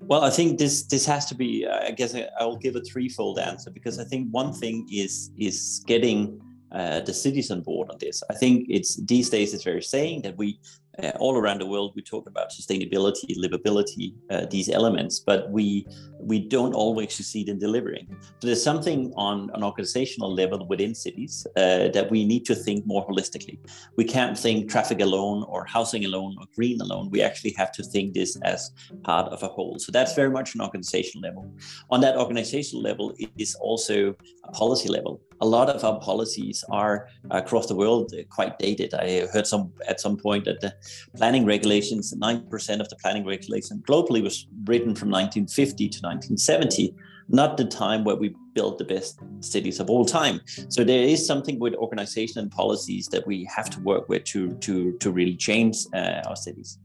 well, 0.09 0.23
I 0.23 0.29
think 0.29 0.57
this 0.57 0.83
this 0.83 1.05
has 1.05 1.25
to 1.25 1.35
be. 1.35 1.67
I 1.67 1.91
guess 1.91 2.15
I, 2.15 2.45
will 2.45 2.61
give 2.65 2.75
a 2.77 2.81
threefold 2.81 3.39
answer 3.39 3.69
because 3.69 3.99
I 3.99 4.05
think 4.05 4.29
one 4.31 4.53
thing 4.53 4.87
is 4.89 5.31
is 5.37 5.83
getting 5.85 6.19
uh, 6.71 7.01
the 7.01 7.13
cities 7.13 7.51
on 7.51 7.61
board 7.61 7.89
on 7.89 7.97
this. 7.99 8.23
I 8.29 8.35
think 8.41 8.67
it's 8.69 8.95
these 9.13 9.29
days 9.29 9.53
it's 9.53 9.65
very 9.65 9.81
saying 9.81 10.21
that 10.21 10.37
we 10.37 10.59
uh, 11.03 11.11
all 11.19 11.37
around 11.37 11.59
the 11.59 11.65
world 11.65 11.93
we 11.95 12.01
talk 12.01 12.27
about 12.27 12.49
sustainability 12.49 13.35
livability 13.37 14.13
uh, 14.29 14.45
these 14.49 14.69
elements 14.69 15.19
but 15.19 15.49
we 15.51 15.85
we 16.19 16.39
don't 16.39 16.73
always 16.73 17.13
succeed 17.13 17.49
in 17.49 17.59
delivering. 17.59 18.07
So 18.39 18.47
there's 18.47 18.63
something 18.63 19.13
on 19.15 19.49
an 19.53 19.63
organizational 19.63 20.33
level 20.33 20.65
within 20.67 20.93
cities 20.95 21.45
uh, 21.55 21.89
that 21.89 22.07
we 22.09 22.25
need 22.25 22.45
to 22.45 22.55
think 22.55 22.85
more 22.85 23.07
holistically. 23.07 23.57
We 23.95 24.03
can't 24.03 24.37
think 24.37 24.69
traffic 24.69 24.99
alone 25.01 25.43
or 25.47 25.65
housing 25.65 26.05
alone 26.05 26.35
or 26.39 26.45
green 26.55 26.81
alone. 26.81 27.09
We 27.11 27.21
actually 27.21 27.53
have 27.57 27.71
to 27.73 27.83
think 27.83 28.13
this 28.13 28.37
as 28.43 28.71
part 29.03 29.31
of 29.31 29.43
a 29.43 29.47
whole. 29.47 29.79
So 29.79 29.91
that's 29.91 30.13
very 30.15 30.29
much 30.29 30.55
an 30.55 30.61
organizational 30.61 31.21
level. 31.21 31.51
On 31.89 32.01
that 32.01 32.17
organizational 32.17 32.81
level 32.81 33.13
it 33.17 33.29
is 33.37 33.55
also 33.55 34.15
a 34.43 34.51
policy 34.51 34.89
level 34.89 35.21
a 35.41 35.45
lot 35.45 35.69
of 35.69 35.83
our 35.83 35.99
policies 35.99 36.63
are 36.69 37.09
across 37.31 37.67
the 37.67 37.75
world 37.75 38.13
quite 38.29 38.57
dated. 38.59 38.93
I 38.93 39.27
heard 39.27 39.47
some 39.47 39.71
at 39.87 39.99
some 39.99 40.17
point 40.17 40.45
that 40.45 40.61
the 40.61 40.73
planning 41.15 41.45
regulations, 41.45 42.13
9% 42.13 42.79
of 42.79 42.89
the 42.89 42.95
planning 42.95 43.25
regulation 43.25 43.83
globally 43.87 44.23
was 44.23 44.47
written 44.65 44.95
from 44.95 45.09
1950 45.09 45.89
to 45.89 45.99
1970, 45.99 46.95
not 47.29 47.57
the 47.57 47.65
time 47.65 48.03
where 48.03 48.15
we 48.15 48.35
built 48.53 48.77
the 48.77 48.85
best 48.85 49.19
cities 49.41 49.79
of 49.79 49.89
all 49.89 50.05
time. 50.05 50.41
So 50.69 50.83
there 50.83 51.03
is 51.03 51.25
something 51.25 51.59
with 51.59 51.75
organization 51.75 52.39
and 52.39 52.51
policies 52.51 53.07
that 53.09 53.27
we 53.27 53.47
have 53.55 53.69
to 53.71 53.79
work 53.81 54.09
with 54.09 54.23
to 54.25 54.53
to 54.65 54.93
to 54.93 55.11
really 55.11 55.35
change 55.35 55.75
uh, 55.93 56.21
our 56.27 56.35
cities. 56.35 56.79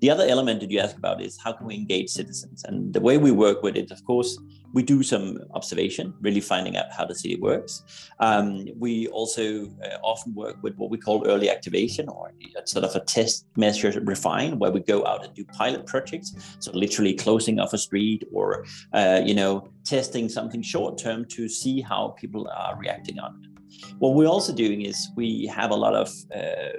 The 0.00 0.10
other 0.10 0.26
element 0.28 0.60
that 0.60 0.70
you 0.70 0.78
ask 0.78 0.96
about 0.96 1.20
is 1.20 1.38
how 1.42 1.52
can 1.52 1.66
we 1.66 1.74
engage 1.74 2.10
citizens? 2.10 2.64
And 2.64 2.94
the 2.94 3.00
way 3.00 3.18
we 3.18 3.32
work 3.32 3.62
with 3.62 3.76
it, 3.76 3.90
of 3.90 4.04
course, 4.04 4.38
we 4.72 4.82
do 4.82 5.02
some 5.02 5.38
observation, 5.54 6.14
really 6.20 6.40
finding 6.40 6.76
out 6.76 6.86
how 6.92 7.04
the 7.04 7.14
city 7.14 7.36
works. 7.36 7.82
Um, 8.20 8.66
we 8.78 9.08
also 9.08 9.66
uh, 9.84 9.96
often 10.02 10.34
work 10.34 10.56
with 10.62 10.74
what 10.76 10.90
we 10.90 10.98
call 10.98 11.26
early 11.26 11.50
activation 11.50 12.08
or 12.08 12.30
sort 12.64 12.84
of 12.84 12.94
a 12.94 13.00
test 13.00 13.46
measure 13.56 14.00
refine 14.04 14.58
where 14.58 14.70
we 14.70 14.80
go 14.80 15.06
out 15.06 15.24
and 15.24 15.34
do 15.34 15.44
pilot 15.44 15.86
projects. 15.86 16.34
So 16.58 16.72
literally 16.72 17.14
closing 17.14 17.58
off 17.58 17.72
a 17.72 17.78
street 17.78 18.24
or, 18.32 18.64
uh, 18.92 19.22
you 19.24 19.34
know, 19.34 19.68
testing 19.84 20.28
something 20.28 20.62
short 20.62 20.98
term 20.98 21.24
to 21.26 21.48
see 21.48 21.80
how 21.80 22.08
people 22.18 22.48
are 22.54 22.76
reacting 22.78 23.18
on 23.18 23.40
it. 23.42 23.50
What 23.98 24.14
we're 24.14 24.28
also 24.28 24.52
doing 24.52 24.82
is 24.82 25.10
we 25.16 25.46
have 25.46 25.70
a 25.70 25.74
lot 25.76 25.94
of 25.94 26.08
uh, 26.34 26.78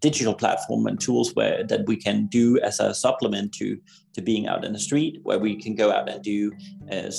digital 0.00 0.34
platform 0.34 0.86
and 0.86 1.00
tools 1.00 1.34
where 1.34 1.64
that 1.64 1.86
we 1.86 1.96
can 1.96 2.26
do 2.26 2.58
as 2.60 2.80
a 2.80 2.94
supplement 2.94 3.52
to 3.52 3.78
to 4.14 4.22
being 4.22 4.46
out 4.46 4.64
in 4.64 4.72
the 4.72 4.78
street 4.78 5.20
where 5.24 5.38
we 5.38 5.54
can 5.54 5.74
go 5.74 5.92
out 5.92 6.08
and 6.08 6.22
do 6.22 6.50
uh, 6.90 6.94
uh, 6.94 7.10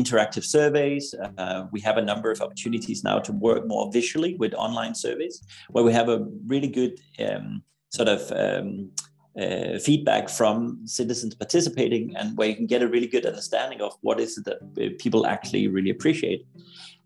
interactive 0.00 0.42
surveys. 0.42 1.14
Uh, 1.36 1.66
we 1.70 1.80
have 1.80 1.98
a 1.98 2.02
number 2.02 2.30
of 2.30 2.40
opportunities 2.40 3.04
now 3.04 3.18
to 3.18 3.32
work 3.32 3.66
more 3.66 3.90
visually 3.92 4.36
with 4.36 4.54
online 4.54 4.94
surveys 4.94 5.42
where 5.68 5.84
we 5.84 5.92
have 5.92 6.08
a 6.08 6.26
really 6.46 6.68
good 6.68 6.98
um, 7.18 7.62
sort 7.90 8.08
of 8.08 8.32
um, 8.32 8.90
uh, 9.38 9.78
feedback 9.78 10.30
from 10.30 10.80
citizens 10.86 11.34
participating 11.34 12.16
and 12.16 12.36
where 12.38 12.48
you 12.48 12.56
can 12.56 12.66
get 12.66 12.82
a 12.82 12.88
really 12.88 13.06
good 13.06 13.26
understanding 13.26 13.82
of 13.82 13.92
what 14.00 14.18
is 14.18 14.38
it 14.38 14.44
that 14.46 14.98
people 14.98 15.26
actually 15.26 15.68
really 15.68 15.90
appreciate. 15.90 16.46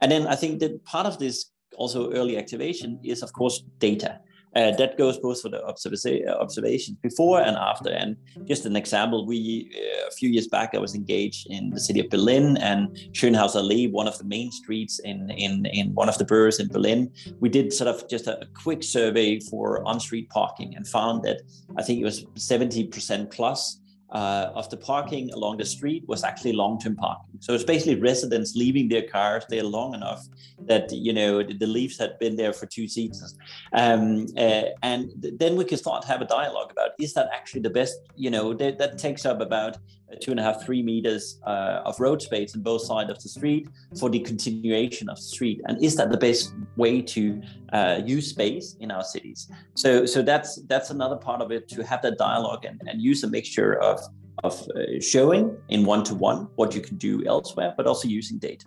And 0.01 0.13
then 0.13 0.27
i 0.27 0.37
think 0.37 0.61
that 0.61 0.85
part 0.85 1.07
of 1.07 1.19
this 1.19 1.51
also 1.77 2.13
early 2.13 2.37
activation 2.39 3.01
is 3.03 3.23
of 3.23 3.33
course 3.33 3.65
data 3.79 4.21
uh, 4.57 4.71
that 4.73 4.97
goes 4.97 5.19
both 5.19 5.41
for 5.43 5.49
the 5.49 5.59
observa- 5.59 6.29
observations 6.41 6.97
before 7.03 7.41
and 7.41 7.57
after. 7.57 7.91
And 7.91 8.17
just 8.47 8.67
an 8.67 8.77
example, 8.77 9.27
we 9.27 9.71
uh, 9.77 10.09
a 10.09 10.11
few 10.13 10.31
years 10.31 10.49
back 10.49 10.75
I 10.75 10.79
was 10.79 10.95
engaged 10.95 11.47
in 11.51 11.71
the 11.71 11.81
city 11.81 12.01
of 12.01 12.11
Berlin 12.11 12.57
and 12.59 12.89
Schönhauser 13.13 13.57
Allee, 13.57 13.89
one 13.89 14.09
of 14.09 14.19
the 14.19 14.25
main 14.25 14.51
streets 14.53 14.99
in 15.01 15.31
in 15.31 15.67
in 15.67 15.95
one 15.95 16.09
of 16.09 16.19
the 16.19 16.25
boroughs 16.25 16.61
in 16.61 16.69
Berlin. 16.69 17.13
We 17.41 17.49
did 17.49 17.73
sort 17.73 17.89
of 17.89 18.09
just 18.09 18.27
a, 18.27 18.41
a 18.41 18.47
quick 18.47 18.83
survey 18.83 19.41
for 19.41 19.87
on-street 19.87 20.29
parking 20.31 20.75
and 20.77 20.87
found 20.87 21.23
that 21.25 21.43
I 21.77 21.83
think 21.83 22.01
it 22.01 22.05
was 22.05 22.25
70% 22.37 23.31
plus 23.31 23.81
uh, 24.15 24.53
of 24.55 24.71
the 24.71 24.77
parking 24.77 25.33
along 25.33 25.57
the 25.57 25.65
street 25.65 26.05
was 26.07 26.23
actually 26.23 26.53
long-term 26.53 26.95
parking. 26.95 27.37
So 27.41 27.53
it's 27.53 27.65
basically 27.65 27.97
residents 27.97 28.55
leaving 28.55 28.89
their 28.89 29.03
cars 29.03 29.45
there 29.49 29.65
long 29.65 29.93
enough 29.95 30.23
that 30.67 30.91
you 30.93 31.13
know 31.13 31.43
the, 31.43 31.55
the 31.55 31.67
leaves 31.67 31.99
had 31.99 32.19
been 32.21 32.37
there 32.37 32.53
for 32.53 32.67
two 32.67 32.87
seasons, 32.87 33.37
um, 33.73 34.27
uh, 34.37 34.67
and 34.83 35.11
th- 35.21 35.35
then 35.39 35.57
we 35.57 35.65
could 35.65 35.81
start 35.81 36.03
to 36.03 36.09
have 36.09 36.23
a 36.23 36.27
dialogue 36.27 36.71
about 36.71 36.91
is 36.99 37.13
that 37.15 37.29
actually 37.35 37.61
the 37.61 37.71
best? 37.71 37.99
You 38.15 38.31
know 38.31 38.55
that, 38.55 38.79
that 38.79 38.99
takes 38.99 39.27
up 39.27 39.41
about 39.41 39.77
two 40.21 40.31
and 40.31 40.41
a 40.41 40.43
half, 40.43 40.65
three 40.65 40.83
meters 40.83 41.41
uh, 41.47 41.83
of 41.85 41.99
road 42.01 42.23
space 42.23 42.55
on 42.55 42.63
both 42.63 42.83
sides 42.83 43.11
of 43.11 43.23
the 43.23 43.29
street 43.29 43.69
for 43.99 44.11
the 44.11 44.21
continuation 44.21 45.09
of 45.09 45.17
the 45.17 45.23
street. 45.23 45.61
And 45.67 45.83
is 45.83 45.97
that 45.97 46.11
the 46.11 46.17
best 46.17 46.55
way 46.77 47.03
to 47.03 47.43
uh, 47.73 48.01
use 48.05 48.29
space 48.29 48.77
in 48.81 48.91
our 48.91 49.03
cities? 49.03 49.51
So, 49.75 50.07
so 50.07 50.23
that's 50.23 50.63
that's 50.63 50.91
another 50.91 51.17
part 51.17 51.41
of 51.41 51.51
it 51.53 51.69
to 51.69 51.85
have 51.85 52.03
that 52.03 52.19
dialogue 52.19 52.65
and, 52.65 52.81
and 52.87 53.01
use 53.01 53.23
a 53.25 53.29
mixture 53.29 53.75
of 53.81 54.01
of 54.43 54.61
uh, 54.77 55.01
showing 55.01 55.57
in 55.69 55.85
one 55.85 56.03
to 56.05 56.15
one 56.15 56.49
what 56.57 56.75
you 56.75 56.81
can 56.81 56.97
do 56.97 57.25
elsewhere, 57.27 57.73
but 57.77 57.87
also 57.87 58.09
using 58.09 58.39
data. 58.39 58.67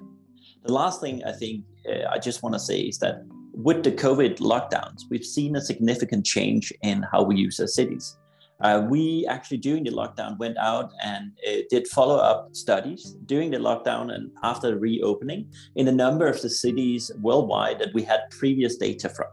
The 0.64 0.74
last 0.74 1.02
thing 1.02 1.24
I 1.24 1.34
think 1.34 1.66
uh, 1.88 2.08
I 2.10 2.18
just 2.18 2.44
want 2.44 2.54
to 2.56 2.60
say 2.60 2.80
is 2.80 2.98
that 3.00 3.26
with 3.54 3.84
the 3.84 3.92
COVID 3.92 4.38
lockdowns, 4.38 5.02
we've 5.10 5.26
seen 5.26 5.56
a 5.56 5.62
significant 5.62 6.26
change 6.26 6.72
in 6.84 7.04
how 7.12 7.24
we 7.24 7.36
use 7.36 7.60
our 7.60 7.68
cities. 7.68 8.18
Uh, 8.62 8.86
we 8.90 9.26
actually, 9.30 9.58
during 9.58 9.84
the 9.84 9.92
lockdown, 9.92 10.38
went 10.40 10.58
out 10.58 10.92
and 11.04 11.32
uh, 11.48 11.58
did 11.70 11.88
follow 11.88 12.18
up 12.18 12.50
studies 12.56 13.16
during 13.26 13.52
the 13.52 13.58
lockdown 13.58 14.14
and 14.14 14.32
after 14.44 14.70
the 14.70 14.78
reopening 14.78 15.52
in 15.76 15.88
a 15.88 15.92
number 15.92 16.28
of 16.28 16.42
the 16.42 16.50
cities 16.50 17.12
worldwide 17.22 17.80
that 17.80 17.94
we 17.94 18.02
had 18.02 18.22
previous 18.32 18.78
data 18.78 19.10
from. 19.10 19.28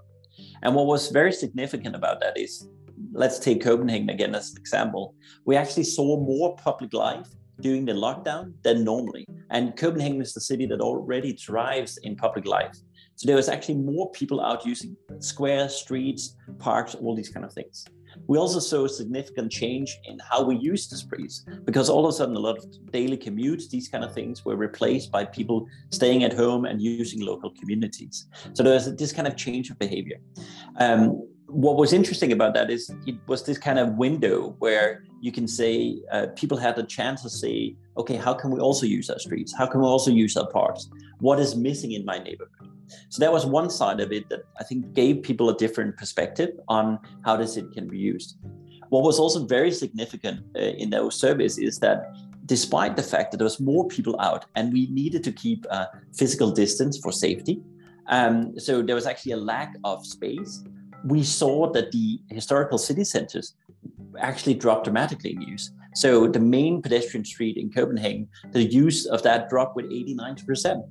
And 0.63 0.75
what 0.75 0.87
was 0.87 1.11
very 1.11 1.33
significant 1.33 1.97
about 1.97 2.21
that 2.21 2.39
is 2.39 2.69
let's 3.13 3.39
take 3.39 3.63
Copenhagen 3.63 4.11
again 4.11 4.35
as 4.35 4.51
an 4.51 4.59
example. 4.59 5.15
We 5.45 5.57
actually 5.57 5.85
saw 5.85 6.21
more 6.21 6.57
public 6.57 6.93
life 6.93 7.29
during 7.61 7.85
the 7.85 7.93
lockdown 7.93 8.53
than 8.63 8.85
normally. 8.85 9.25
And 9.51 9.77
Copenhagen 9.77 10.21
is 10.21 10.33
the 10.33 10.41
city 10.41 10.67
that 10.67 10.81
already 10.81 11.33
thrives 11.33 11.99
in 11.99 12.17
public 12.17 12.47
life. 12.47 12.77
So 13.17 13.27
there 13.27 13.37
was 13.37 13.49
actually 13.49 13.77
more 13.77 14.11
people 14.11 14.41
out 14.41 14.67
using 14.67 14.97
squares, 15.21 15.75
streets, 15.77 16.37
parks, 16.59 16.95
all 16.95 17.15
these 17.15 17.29
kind 17.29 17.47
of 17.47 17.53
things. 17.53 17.85
We 18.27 18.39
also 18.39 18.59
saw 18.59 18.85
a 18.85 18.89
significant 18.89 19.53
change 19.53 19.99
in 20.05 20.19
how 20.31 20.43
we 20.43 20.57
use 20.57 20.89
the 20.89 20.97
streets 20.97 21.45
because 21.65 21.89
all 21.89 22.05
of 22.07 22.11
a 22.11 22.13
sudden 22.13 22.37
a 22.37 22.41
lot 22.41 22.59
of 22.59 22.93
daily 22.93 23.17
commutes, 23.17 23.69
these 23.69 23.89
kind 23.89 24.05
of 24.05 24.13
things, 24.15 24.45
were 24.45 24.57
replaced 24.57 25.11
by 25.11 25.25
people 25.25 25.67
staying 25.91 26.25
at 26.25 26.33
home 26.33 26.65
and 26.65 26.81
using 26.81 27.21
local 27.21 27.51
communities. 27.51 28.27
So 28.53 28.63
there 28.63 28.75
was 28.75 28.95
this 28.97 29.13
kind 29.13 29.29
of 29.29 29.37
change 29.37 29.71
of 29.71 29.79
behavior. 29.79 30.19
Um, 30.79 31.27
what 31.47 31.77
was 31.77 31.93
interesting 31.93 32.33
about 32.33 32.55
that 32.55 32.71
is 32.71 32.91
it 33.07 33.17
was 33.27 33.45
this 33.45 33.59
kind 33.59 33.79
of 33.79 33.95
window 33.95 34.57
where 34.59 35.05
you 35.21 35.31
can 35.31 35.47
say 35.47 36.01
uh, 36.11 36.27
people 36.35 36.57
had 36.57 36.75
the 36.75 36.83
chance 36.83 37.23
to 37.23 37.31
say, 37.31 37.77
okay, 37.97 38.17
how 38.17 38.35
can 38.35 38.51
we 38.51 38.61
also 38.61 38.87
use 38.87 39.09
our 39.11 39.19
streets? 39.19 39.55
How 39.57 39.67
can 39.67 39.81
we 39.81 39.87
also 39.87 40.11
use 40.11 40.37
our 40.37 40.49
parks? 40.49 40.89
What 41.21 41.39
is 41.39 41.55
missing 41.55 41.93
in 41.93 42.05
my 42.05 42.19
neighborhood? 42.19 42.74
So 43.09 43.21
that 43.21 43.33
was 43.33 43.47
one 43.47 43.71
side 43.71 44.01
of 44.01 44.13
it 44.13 44.29
that 44.29 44.43
I 44.59 44.65
think 44.65 44.93
gave 44.93 45.23
people 45.23 45.49
a 45.51 45.57
different 45.57 45.97
perspective 45.97 46.51
on 46.69 46.99
how 47.25 47.37
this 47.37 47.57
it 47.57 47.73
can 47.73 47.89
be 47.89 47.99
used. 47.99 48.37
What 48.89 49.03
was 49.03 49.19
also 49.19 49.45
very 49.45 49.73
significant 49.73 50.41
uh, 50.57 50.61
in 50.61 50.91
those 50.91 51.19
surveys 51.19 51.59
is 51.59 51.79
that 51.81 52.13
despite 52.47 52.97
the 52.97 53.03
fact 53.03 53.31
that 53.31 53.39
there 53.39 53.45
was 53.45 53.61
more 53.61 53.89
people 53.89 54.21
out 54.21 54.45
and 54.55 54.73
we 54.73 54.87
needed 54.89 55.25
to 55.25 55.33
keep 55.33 55.65
a 55.71 55.89
physical 56.13 56.51
distance 56.51 56.99
for 56.99 57.11
safety, 57.11 57.61
um, 58.09 58.59
so 58.59 58.83
there 58.83 58.95
was 58.95 59.07
actually 59.07 59.33
a 59.33 59.37
lack 59.37 59.75
of 59.85 60.07
space. 60.07 60.63
We 61.05 61.23
saw 61.23 61.71
that 61.73 61.91
the 61.93 62.21
historical 62.29 62.79
city 62.79 63.05
centers 63.05 63.55
actually 64.19 64.55
dropped 64.55 64.85
dramatically 64.85 65.33
in 65.33 65.41
use. 65.41 65.73
So 65.95 66.27
the 66.27 66.41
main 66.41 66.83
pedestrian 66.83 67.25
street 67.25 67.57
in 67.57 67.71
Copenhagen, 67.71 68.29
the 68.53 68.65
use 68.65 69.07
of 69.07 69.23
that 69.23 69.49
dropped 69.49 69.77
with 69.77 69.87
89 69.87 70.37
percent 70.47 70.85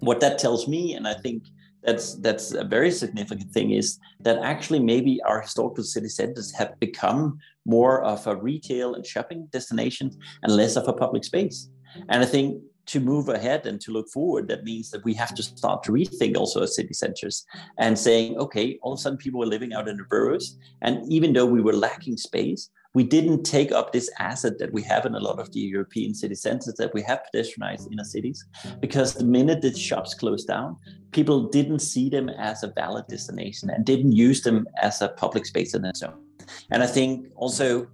what 0.00 0.20
that 0.20 0.38
tells 0.38 0.68
me, 0.68 0.94
and 0.94 1.06
I 1.06 1.14
think 1.14 1.44
that's 1.82 2.16
that's 2.16 2.52
a 2.52 2.64
very 2.64 2.90
significant 2.90 3.52
thing, 3.52 3.72
is 3.72 3.98
that 4.20 4.38
actually 4.42 4.80
maybe 4.80 5.20
our 5.22 5.40
historical 5.40 5.84
city 5.84 6.08
centers 6.08 6.52
have 6.52 6.78
become 6.78 7.38
more 7.64 8.02
of 8.02 8.26
a 8.26 8.36
retail 8.36 8.94
and 8.94 9.06
shopping 9.06 9.48
destination 9.50 10.10
and 10.42 10.54
less 10.54 10.76
of 10.76 10.88
a 10.88 10.92
public 10.92 11.24
space. 11.24 11.70
And 12.08 12.22
I 12.22 12.26
think 12.26 12.62
to 12.90 13.00
move 13.00 13.28
ahead 13.28 13.66
and 13.66 13.80
to 13.80 13.92
look 13.92 14.08
forward, 14.08 14.48
that 14.48 14.64
means 14.64 14.90
that 14.90 15.04
we 15.04 15.14
have 15.14 15.34
to 15.34 15.42
start 15.42 15.82
to 15.84 15.92
rethink 15.92 16.36
also 16.36 16.60
our 16.60 16.66
city 16.66 16.92
centers 16.92 17.46
and 17.78 17.98
saying, 17.98 18.36
okay, 18.36 18.78
all 18.82 18.92
of 18.92 18.98
a 18.98 19.02
sudden 19.02 19.18
people 19.18 19.40
were 19.40 19.46
living 19.46 19.72
out 19.72 19.88
in 19.88 19.96
the 19.96 20.04
boroughs. 20.04 20.58
And 20.82 20.94
even 21.10 21.32
though 21.32 21.46
we 21.46 21.62
were 21.62 21.72
lacking 21.72 22.16
space, 22.16 22.68
we 22.92 23.04
didn't 23.04 23.44
take 23.44 23.70
up 23.70 23.92
this 23.92 24.10
asset 24.18 24.58
that 24.58 24.72
we 24.72 24.82
have 24.82 25.06
in 25.06 25.14
a 25.14 25.20
lot 25.20 25.38
of 25.38 25.52
the 25.52 25.60
European 25.60 26.12
city 26.12 26.34
centers 26.34 26.74
that 26.74 26.92
we 26.92 27.02
have 27.02 27.20
pedestrianized 27.32 27.90
inner 27.92 28.02
cities, 28.02 28.44
because 28.80 29.14
the 29.14 29.24
minute 29.24 29.62
the 29.62 29.72
shops 29.72 30.12
closed 30.12 30.48
down, 30.48 30.76
people 31.12 31.48
didn't 31.48 31.78
see 31.78 32.08
them 32.08 32.28
as 32.28 32.64
a 32.64 32.72
valid 32.74 33.06
destination 33.06 33.70
and 33.70 33.84
didn't 33.84 34.10
use 34.10 34.42
them 34.42 34.66
as 34.82 35.00
a 35.00 35.08
public 35.08 35.46
space 35.46 35.74
in 35.74 35.82
their 35.82 35.94
zone. 35.94 36.18
And 36.72 36.82
I 36.82 36.88
think 36.88 37.28
also 37.36 37.86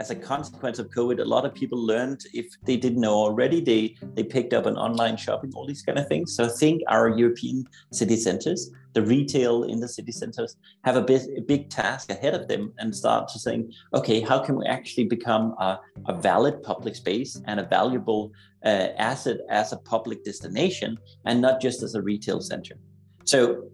as 0.00 0.10
a 0.10 0.14
consequence 0.16 0.78
of 0.78 0.88
COVID, 0.88 1.20
a 1.20 1.24
lot 1.24 1.44
of 1.44 1.52
people 1.52 1.78
learned 1.78 2.22
if 2.32 2.46
they 2.64 2.78
didn't 2.78 3.02
know 3.02 3.14
already, 3.14 3.60
they 3.60 3.94
they 4.16 4.24
picked 4.24 4.54
up 4.54 4.64
an 4.64 4.76
online 4.76 5.16
shopping, 5.16 5.52
all 5.54 5.66
these 5.66 5.82
kind 5.82 5.98
of 5.98 6.08
things. 6.08 6.34
So 6.34 6.44
I 6.46 6.48
think 6.48 6.82
our 6.88 7.08
European 7.22 7.66
city 7.92 8.16
centers, 8.16 8.70
the 8.94 9.02
retail 9.02 9.64
in 9.64 9.78
the 9.78 9.88
city 9.88 10.12
centers, 10.12 10.56
have 10.84 10.96
a, 10.96 11.04
a 11.36 11.42
big 11.42 11.68
task 11.68 12.10
ahead 12.10 12.34
of 12.34 12.48
them 12.48 12.72
and 12.78 12.96
start 12.96 13.28
to 13.28 13.38
saying, 13.38 13.72
okay, 13.92 14.20
how 14.20 14.38
can 14.38 14.56
we 14.56 14.64
actually 14.64 15.04
become 15.04 15.54
a, 15.58 15.78
a 16.06 16.14
valid 16.14 16.62
public 16.62 16.96
space 16.96 17.38
and 17.46 17.60
a 17.60 17.64
valuable 17.64 18.32
uh, 18.64 18.88
asset 19.10 19.38
as 19.50 19.72
a 19.72 19.76
public 19.76 20.24
destination 20.24 20.98
and 21.26 21.40
not 21.40 21.60
just 21.60 21.82
as 21.82 21.94
a 21.94 22.02
retail 22.02 22.40
center. 22.40 22.74
So 23.24 23.70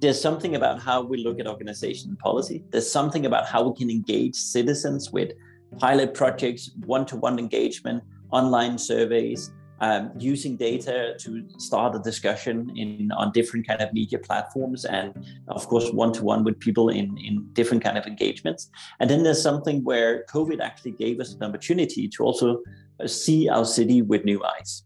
there's 0.00 0.20
something 0.20 0.54
about 0.54 0.80
how 0.80 1.02
we 1.02 1.18
look 1.24 1.40
at 1.40 1.46
organization 1.46 2.16
policy. 2.16 2.64
There's 2.70 2.90
something 2.90 3.26
about 3.26 3.46
how 3.46 3.68
we 3.68 3.76
can 3.76 3.90
engage 3.90 4.36
citizens 4.36 5.10
with 5.10 5.32
pilot 5.78 6.14
projects, 6.14 6.70
one 6.86 7.06
to 7.06 7.16
one 7.16 7.38
engagement, 7.38 8.02
online 8.30 8.78
surveys, 8.78 9.52
um, 9.80 10.10
using 10.18 10.56
data 10.56 11.14
to 11.20 11.44
start 11.58 11.94
a 11.94 12.00
discussion 12.00 12.72
in 12.76 13.12
on 13.12 13.30
different 13.30 13.66
kind 13.66 13.80
of 13.80 13.92
media 13.92 14.18
platforms 14.18 14.84
and 14.84 15.24
of 15.46 15.68
course 15.68 15.88
one-to-one 15.92 16.42
with 16.42 16.58
people 16.58 16.88
in 16.88 17.16
in 17.18 17.48
different 17.52 17.84
kind 17.84 17.96
of 17.96 18.04
engagements 18.04 18.70
and 18.98 19.08
then 19.08 19.22
there's 19.22 19.40
something 19.40 19.84
where 19.84 20.24
covid 20.24 20.60
actually 20.60 20.90
gave 20.90 21.20
us 21.20 21.34
an 21.34 21.44
opportunity 21.44 22.08
to 22.08 22.24
also 22.24 22.60
see 23.06 23.48
our 23.48 23.64
city 23.64 24.02
with 24.02 24.24
new 24.24 24.42
eyes. 24.44 24.82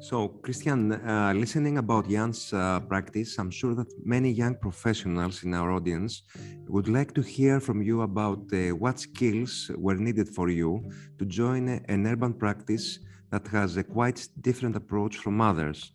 So, 0.00 0.28
Christian, 0.28 0.92
uh, 0.92 1.32
listening 1.34 1.78
about 1.78 2.08
Jan's 2.08 2.52
uh, 2.52 2.78
practice, 2.80 3.36
I'm 3.36 3.50
sure 3.50 3.74
that 3.74 3.88
many 4.06 4.30
young 4.30 4.54
professionals 4.54 5.42
in 5.42 5.54
our 5.54 5.72
audience 5.72 6.22
would 6.68 6.86
like 6.86 7.12
to 7.14 7.20
hear 7.20 7.58
from 7.58 7.82
you 7.82 8.02
about 8.02 8.42
uh, 8.52 8.76
what 8.76 9.00
skills 9.00 9.70
were 9.76 9.96
needed 9.96 10.28
for 10.28 10.50
you 10.50 10.88
to 11.18 11.24
join 11.24 11.68
an 11.68 12.06
urban 12.06 12.32
practice 12.32 13.00
that 13.32 13.48
has 13.48 13.76
a 13.76 13.82
quite 13.82 14.28
different 14.40 14.76
approach 14.76 15.16
from 15.16 15.40
others. 15.40 15.92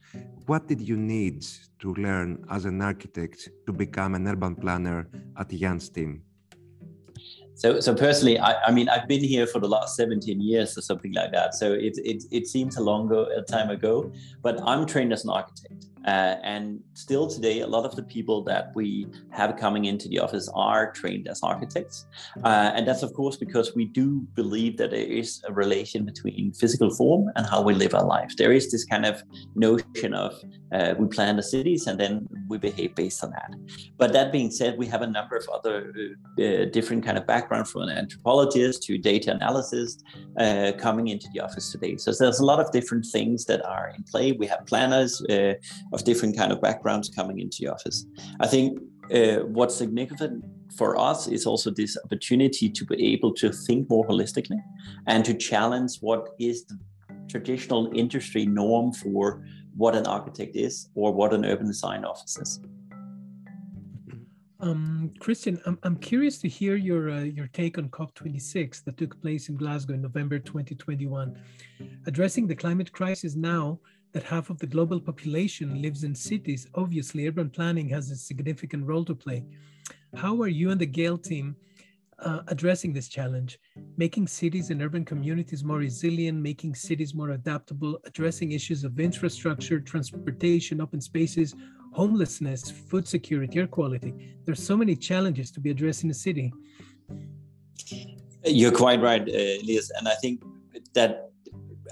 What 0.48 0.68
did 0.68 0.82
you 0.82 0.98
need 0.98 1.46
to 1.80 1.94
learn 1.94 2.44
as 2.52 2.66
an 2.66 2.82
architect 2.82 3.50
to 3.66 3.72
become 3.72 4.16
an 4.16 4.28
urban 4.28 4.56
planner 4.56 5.08
at 5.38 5.50
Jan's 5.50 5.88
team? 5.88 6.24
So, 7.56 7.80
so 7.80 7.94
personally, 7.94 8.40
I, 8.40 8.56
I 8.64 8.72
mean, 8.72 8.90
I've 8.90 9.08
been 9.08 9.24
here 9.24 9.46
for 9.46 9.60
the 9.60 9.68
last 9.68 9.96
17 9.96 10.42
years 10.42 10.78
or 10.78 10.82
something 10.82 11.14
like 11.14 11.32
that. 11.32 11.54
So 11.54 11.72
it, 11.74 11.98
it, 12.04 12.24
it 12.32 12.48
seems 12.48 12.78
a 12.78 12.82
longer 12.82 13.26
time 13.48 13.70
ago, 13.70 14.12
but 14.42 14.60
I'm 14.66 14.86
trained 14.86 15.14
as 15.14 15.24
an 15.24 15.30
architect. 15.30 15.86
Uh, 16.06 16.36
and 16.44 16.80
still 16.94 17.28
today, 17.28 17.62
a 17.62 17.68
lot 17.68 17.86
of 17.86 17.96
the 17.96 18.04
people 18.04 18.44
that 18.44 18.72
we 18.76 19.08
have 19.32 19.56
coming 19.58 19.86
into 19.86 20.08
the 20.08 20.20
office 20.20 20.50
are 20.54 20.92
trained 20.92 21.28
as 21.28 21.42
architects. 21.44 22.06
Uh, 22.44 22.72
and 22.76 22.88
that's, 22.88 23.04
of 23.04 23.14
course, 23.14 23.38
because 23.38 23.74
we 23.76 23.86
do 23.86 24.22
believe 24.36 24.78
that 24.78 24.92
there 24.92 25.00
is 25.00 25.42
a 25.48 25.54
relation 25.54 26.06
between 26.06 26.52
physical 26.54 26.90
form 26.94 27.30
and 27.36 27.46
how 27.46 27.62
we 27.62 27.74
live 27.74 27.94
our 27.94 28.06
lives. 28.06 28.36
There 28.36 28.52
is 28.52 28.72
this 28.72 28.86
kind 28.86 29.06
of 29.06 29.24
notion 29.56 30.14
of 30.14 30.34
uh, 30.74 30.96
we 30.98 31.08
plan 31.08 31.36
the 31.36 31.44
cities 31.44 31.88
and 31.88 32.00
then 32.00 32.28
we 32.50 32.58
behave 32.58 32.96
based 32.96 33.24
on 33.24 33.32
that. 33.32 33.54
But 33.98 34.12
that 34.14 34.32
being 34.32 34.52
said, 34.52 34.78
we 34.78 34.88
have 34.88 35.02
a 35.02 35.08
number 35.08 35.36
of 35.36 35.48
other 35.54 35.94
uh, 36.40 36.66
different 36.72 37.06
kind 37.06 37.18
of 37.18 37.28
background 37.28 37.68
from 37.68 37.84
an 37.84 37.90
anthropologist 37.90 38.84
to 38.84 38.98
data 38.98 39.32
analysis 39.32 39.98
uh, 40.40 40.72
coming 40.78 41.08
into 41.08 41.28
the 41.34 41.40
office 41.40 41.72
today. 41.72 41.98
So 41.98 42.12
there's 42.12 42.40
a 42.40 42.46
lot 42.46 42.60
of 42.60 42.72
different 42.72 43.06
things 43.06 43.46
that 43.46 43.64
are 43.66 43.94
in 43.96 44.04
play. 44.04 44.32
We 44.32 44.48
have 44.48 44.66
planners 44.66 45.22
uh, 45.30 45.54
of 45.94 46.04
different 46.04 46.38
kind 46.38 46.52
of 46.52 46.60
backgrounds 46.62 47.10
coming 47.10 47.40
into 47.40 47.58
the 47.62 47.68
office. 47.68 48.06
I 48.40 48.48
think 48.48 48.80
uh, 49.14 49.46
what's 49.46 49.76
significant 49.76 50.44
for 50.76 51.00
us 51.00 51.28
is 51.28 51.46
also 51.46 51.70
this 51.70 51.98
opportunity 52.04 52.70
to 52.70 52.86
be 52.86 53.14
able 53.14 53.34
to 53.36 53.52
think 53.52 53.90
more 53.90 54.06
holistically 54.08 54.60
and 55.08 55.24
to 55.26 55.34
challenge 55.34 55.98
what 56.02 56.30
is 56.40 56.66
the 56.66 56.80
traditional 57.30 57.92
industry 57.94 58.46
norm 58.46 58.92
for 58.92 59.46
what 59.76 59.96
an 59.96 60.06
architect 60.08 60.56
is 60.56 60.90
or 60.96 61.14
what 61.14 61.34
an 61.34 61.46
urban 61.46 61.68
design 61.68 62.06
office 62.06 62.38
is. 62.38 62.60
Um, 64.60 65.12
Christian, 65.20 65.60
I'm, 65.66 65.78
I'm 65.84 65.98
curious 65.98 66.38
to 66.40 66.48
hear 66.48 66.78
your 66.78 67.10
uh, 67.10 67.24
your 67.24 67.48
take 67.48 67.78
on 67.78 67.90
COP26 67.90 68.86
that 68.86 68.96
took 68.96 69.22
place 69.22 69.50
in 69.50 69.58
Glasgow 69.58 69.94
in 69.94 70.02
November 70.02 70.40
2021. 70.40 71.38
Addressing 72.06 72.48
the 72.48 72.56
climate 72.56 72.94
crisis 72.94 73.36
now 73.36 73.80
that 74.14 74.24
half 74.24 74.50
of 74.50 74.60
the 74.60 74.68
global 74.68 75.00
population 75.00 75.82
lives 75.82 76.04
in 76.04 76.16
cities, 76.16 76.68
obviously 76.76 77.28
urban 77.28 77.50
planning 77.50 77.90
has 77.90 78.12
a 78.12 78.16
significant 78.16 78.86
role 78.86 79.04
to 79.06 79.16
play. 79.16 79.44
How 80.16 80.40
are 80.42 80.48
you 80.48 80.70
and 80.70 80.80
the 80.80 80.88
Gehl 80.88 81.22
team 81.22 81.56
uh, 82.20 82.42
addressing 82.48 82.94
this 82.94 83.08
challenge, 83.08 83.60
making 83.98 84.28
cities 84.28 84.70
and 84.70 84.82
urban 84.82 85.04
communities 85.04 85.64
more 85.64 85.78
resilient, 85.78 86.40
making 86.40 86.76
cities 86.76 87.14
more 87.14 87.32
adaptable, 87.32 88.00
addressing 88.06 88.52
issues 88.52 88.84
of 88.84 89.00
infrastructure, 89.00 89.80
transportation, 89.80 90.80
open 90.80 91.02
spaces, 91.02 91.56
homelessness, 91.92 92.70
food 92.70 93.08
security, 93.08 93.60
air 93.60 93.68
quality. 93.68 94.38
There's 94.46 94.64
so 94.64 94.78
many 94.78 94.96
challenges 94.96 95.52
to 95.52 95.60
be 95.60 95.72
addressed 95.72 96.04
in 96.04 96.12
a 96.12 96.14
city. 96.14 96.54
You're 98.46 98.72
quite 98.72 99.02
right, 99.02 99.22
uh, 99.22 99.62
Elias, 99.64 99.92
and 99.98 100.08
I 100.08 100.16
think 100.22 100.44
that 100.94 101.33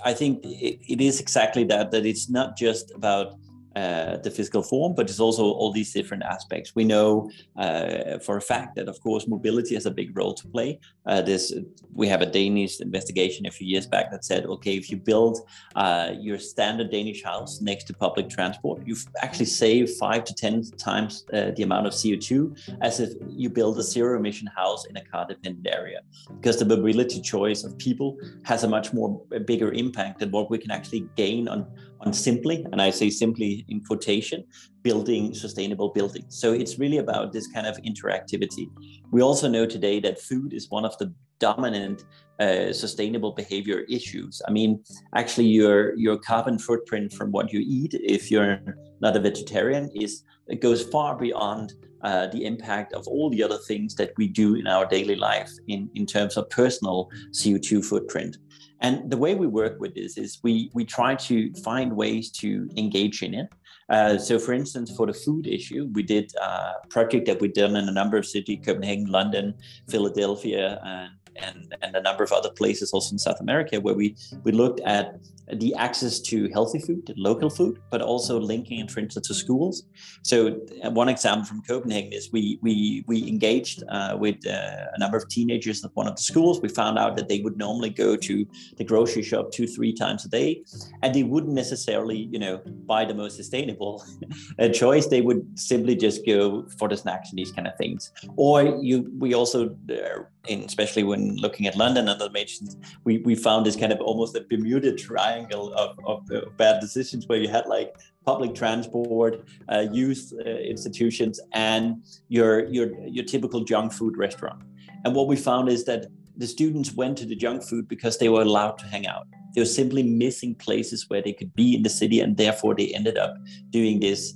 I 0.04 0.14
think 0.14 0.44
it, 0.46 0.80
it 0.88 1.02
is 1.02 1.20
exactly 1.20 1.64
that. 1.66 1.92
That 1.92 2.06
it's 2.06 2.30
not 2.30 2.58
just 2.58 2.92
about 2.92 3.36
uh, 3.76 4.18
the 4.18 4.32
physical 4.32 4.62
form, 4.62 4.94
but 4.96 5.10
it's 5.10 5.20
also 5.20 5.44
all 5.44 5.72
these 5.72 5.94
different 5.94 6.24
aspects. 6.24 6.76
We 6.76 6.84
know 6.84 7.30
uh, 7.58 8.20
for 8.20 8.38
a 8.38 8.42
fact 8.42 8.76
that, 8.76 8.88
of 8.88 9.00
course, 9.02 9.28
mobility 9.28 9.76
has 9.76 9.86
a 9.86 9.92
big 9.92 10.16
role 10.18 10.34
to 10.34 10.48
play. 10.48 10.80
Uh, 11.06 11.22
this 11.22 11.54
we 11.94 12.08
have 12.08 12.22
a 12.22 12.26
Danish 12.26 12.80
investigation 12.80 13.46
a 13.46 13.52
few 13.52 13.68
years 13.68 13.88
back 13.88 14.12
that 14.12 14.24
said, 14.26 14.46
okay, 14.46 14.76
if 14.76 14.90
you 14.92 14.98
build 14.98 15.40
uh, 15.76 16.12
your 16.20 16.38
standard 16.38 16.92
Danish 16.92 17.24
house 17.24 17.62
next 17.62 17.86
to 17.86 17.94
public 17.94 18.30
transport, 18.30 18.82
you 18.86 18.96
actually 19.22 19.46
save 19.46 19.90
five 19.92 20.24
to 20.26 20.34
ten 20.34 20.64
times 20.78 21.26
uh, 21.34 21.52
the 21.56 21.64
amount 21.64 21.88
of 21.88 21.94
CO2 21.94 22.78
as 22.82 23.00
if 23.00 23.14
you 23.28 23.50
build 23.50 23.78
a 23.78 23.84
zero-emission 23.84 24.48
house 24.56 24.86
in 24.86 24.98
a 24.98 25.04
car-dependent 25.06 25.68
area, 25.68 26.02
because 26.36 26.58
the 26.58 26.66
mobility 26.66 27.22
choice 27.22 27.64
of 27.64 27.78
people 27.78 28.18
has 28.44 28.64
a 28.64 28.68
much 28.68 28.94
more 28.94 29.22
a 29.34 29.40
bigger 29.40 29.72
impact 29.74 30.20
than 30.20 30.32
what 30.32 30.50
we 30.50 30.58
can 30.58 30.72
actually 30.72 31.08
gain 31.16 31.48
on 31.48 31.66
on 32.06 32.14
simply, 32.14 32.66
and 32.72 32.82
I 32.82 32.90
say 32.90 33.10
simply 33.10 33.66
in 33.70 33.82
quotation, 33.84 34.44
building 34.82 35.34
sustainable 35.34 35.90
buildings. 35.90 36.40
So 36.40 36.54
it's 36.54 36.80
really 36.80 36.98
about 36.98 37.32
this 37.32 37.48
kind 37.48 37.68
of 37.68 37.78
interactivity. 37.78 38.70
We 39.12 39.22
also 39.22 39.48
know 39.48 39.66
today 39.66 40.00
that 40.02 40.20
food 40.20 40.54
is 40.54 40.70
one 40.70 40.86
of 40.86 40.98
the 40.98 41.14
dominant 41.40 42.06
uh, 42.40 42.74
sustainable 42.74 43.34
behavior 43.34 43.82
issues. 43.90 44.42
I 44.48 44.52
mean, 44.52 44.84
actually, 45.16 45.48
your 45.48 45.96
your 45.96 46.18
carbon 46.18 46.58
footprint 46.58 47.14
from 47.14 47.32
what 47.32 47.54
you 47.54 47.60
eat, 47.60 47.94
if 47.94 48.32
you're 48.32 48.60
not 49.00 49.16
a 49.16 49.20
vegetarian, 49.20 49.90
is 49.94 50.24
it 50.48 50.62
goes 50.62 50.84
far 50.84 51.18
beyond 51.18 51.74
uh, 52.04 52.28
the 52.28 52.46
impact 52.46 52.94
of 52.94 53.08
all 53.08 53.30
the 53.30 53.44
other 53.44 53.58
things 53.68 53.94
that 53.96 54.12
we 54.18 54.28
do 54.28 54.56
in 54.56 54.66
our 54.68 54.86
daily 54.86 55.16
life 55.16 55.52
in, 55.68 55.90
in 55.94 56.06
terms 56.06 56.36
of 56.36 56.50
personal 56.50 57.10
CO2 57.32 57.86
footprint. 57.86 58.38
And 58.82 59.10
the 59.10 59.18
way 59.18 59.36
we 59.36 59.48
work 59.48 59.80
with 59.80 59.94
this 59.94 60.18
is 60.18 60.40
we 60.44 60.72
we 60.74 60.84
try 60.86 61.16
to 61.16 61.54
find 61.64 61.96
ways 61.96 62.32
to 62.42 62.68
engage 62.78 63.22
in 63.22 63.34
it. 63.34 63.50
Uh, 63.90 64.18
so, 64.18 64.40
for 64.40 64.54
instance, 64.54 64.96
for 64.96 65.06
the 65.06 65.14
food 65.14 65.46
issue, 65.46 65.90
we 65.94 66.02
did 66.02 66.32
a 66.42 66.74
project 66.90 67.26
that 67.28 67.40
we've 67.42 67.54
done 67.54 67.76
in 67.76 67.88
a 67.88 67.92
number 67.92 68.18
of 68.18 68.26
cities: 68.26 68.60
Copenhagen, 68.66 69.06
London, 69.06 69.54
Philadelphia, 69.90 70.82
and 70.84 71.12
and, 71.38 71.76
and 71.82 71.96
a 71.96 72.02
number 72.02 72.24
of 72.24 72.32
other 72.32 72.50
places 72.50 72.92
also 72.94 73.14
in 73.14 73.20
South 73.20 73.40
America 73.40 73.80
where 73.80 73.96
we, 73.96 74.16
we 74.44 74.52
looked 74.52 74.80
at 74.82 75.16
the 75.54 75.74
access 75.76 76.20
to 76.20 76.50
healthy 76.50 76.80
food, 76.80 77.14
local 77.18 77.50
food, 77.50 77.80
but 77.90 78.02
also 78.02 78.40
linking 78.40 78.80
it, 78.80 78.90
for 78.90 79.00
instance, 79.00 79.28
to 79.28 79.34
schools. 79.34 79.84
So 80.24 80.60
uh, 80.84 80.92
one 80.92 81.10
example 81.10 81.46
from 81.46 81.62
Copenhagen 81.62 82.14
is 82.14 82.32
we 82.32 82.60
we 82.62 83.04
we 83.08 83.28
engaged 83.28 83.84
uh, 83.90 84.16
with 84.18 84.36
uh, 84.48 84.86
a 84.94 85.00
number 85.00 85.18
of 85.18 85.28
teenagers 85.30 85.84
at 85.84 85.92
one 85.96 86.08
of 86.08 86.16
the 86.16 86.22
schools. 86.22 86.62
We 86.62 86.70
found 86.70 86.98
out 86.98 87.16
that 87.18 87.28
they 87.28 87.42
would 87.42 87.58
normally 87.58 87.90
go 87.90 88.16
to 88.16 88.46
the 88.78 88.84
grocery 88.84 89.24
shop 89.24 89.52
two 89.52 89.68
three 89.68 89.94
times 89.94 90.26
a 90.26 90.30
day, 90.30 90.64
and 91.02 91.14
they 91.14 91.24
wouldn't 91.24 91.54
necessarily 91.54 92.30
you 92.32 92.40
know 92.40 92.62
buy 92.86 93.06
the 93.06 93.14
most 93.14 93.36
sustainable 93.36 94.04
choice. 94.74 95.08
They 95.08 95.22
would 95.22 95.60
simply 95.60 95.96
just 95.96 96.26
go 96.26 96.66
for 96.78 96.88
the 96.88 96.98
snacks 96.98 97.30
and 97.30 97.38
these 97.38 97.52
kind 97.52 97.68
of 97.68 97.76
things. 97.78 98.12
Or 98.38 98.64
you 98.82 99.12
we 99.18 99.34
also 99.34 99.76
uh, 99.90 100.24
in 100.48 100.64
especially 100.64 101.04
when 101.04 101.31
looking 101.38 101.68
at 101.68 101.76
London 101.76 102.08
and 102.08 102.22
other 102.22 102.32
major 102.32 102.66
we, 103.04 103.20
we 103.20 103.36
found 103.36 103.66
this 103.66 103.76
kind 103.76 103.92
of 103.92 104.00
almost 104.02 104.36
a 104.36 104.42
Bermuda 104.42 104.96
triangle 104.96 105.74
of, 105.74 105.98
of, 106.06 106.30
of 106.32 106.58
bad 106.58 106.80
decisions 106.80 107.28
where 107.28 107.40
you 107.40 107.48
had 107.48 107.66
like 107.68 107.96
public 108.26 108.54
transport, 108.54 109.48
uh, 109.72 109.86
youth 109.92 110.32
uh, 110.46 110.50
institutions, 110.50 111.40
and 111.54 112.04
your, 112.30 112.66
your, 112.66 112.88
your 113.08 113.26
typical 113.26 113.64
junk 113.64 113.94
food 113.94 114.18
restaurant. 114.18 114.62
And 115.06 115.16
what 115.16 115.28
we 115.28 115.36
found 115.36 115.70
is 115.70 115.86
that 115.86 116.08
the 116.38 116.48
students 116.48 116.94
went 116.94 117.18
to 117.18 117.26
the 117.26 117.36
junk 117.36 117.64
food 117.64 117.88
because 117.88 118.18
they 118.18 118.30
were 118.30 118.42
allowed 118.42 118.78
to 118.80 118.86
hang 118.86 119.08
out. 119.08 119.28
They 119.54 119.62
were 119.62 119.66
simply 119.66 120.04
missing 120.04 120.56
places 120.56 121.10
where 121.10 121.22
they 121.22 121.34
could 121.34 121.54
be 121.54 121.76
in 121.76 121.84
the 121.84 121.90
city, 121.90 122.20
and 122.20 122.38
therefore 122.38 122.76
they 122.76 122.88
ended 122.94 123.18
up 123.18 123.36
doing 123.70 124.00
this 124.00 124.34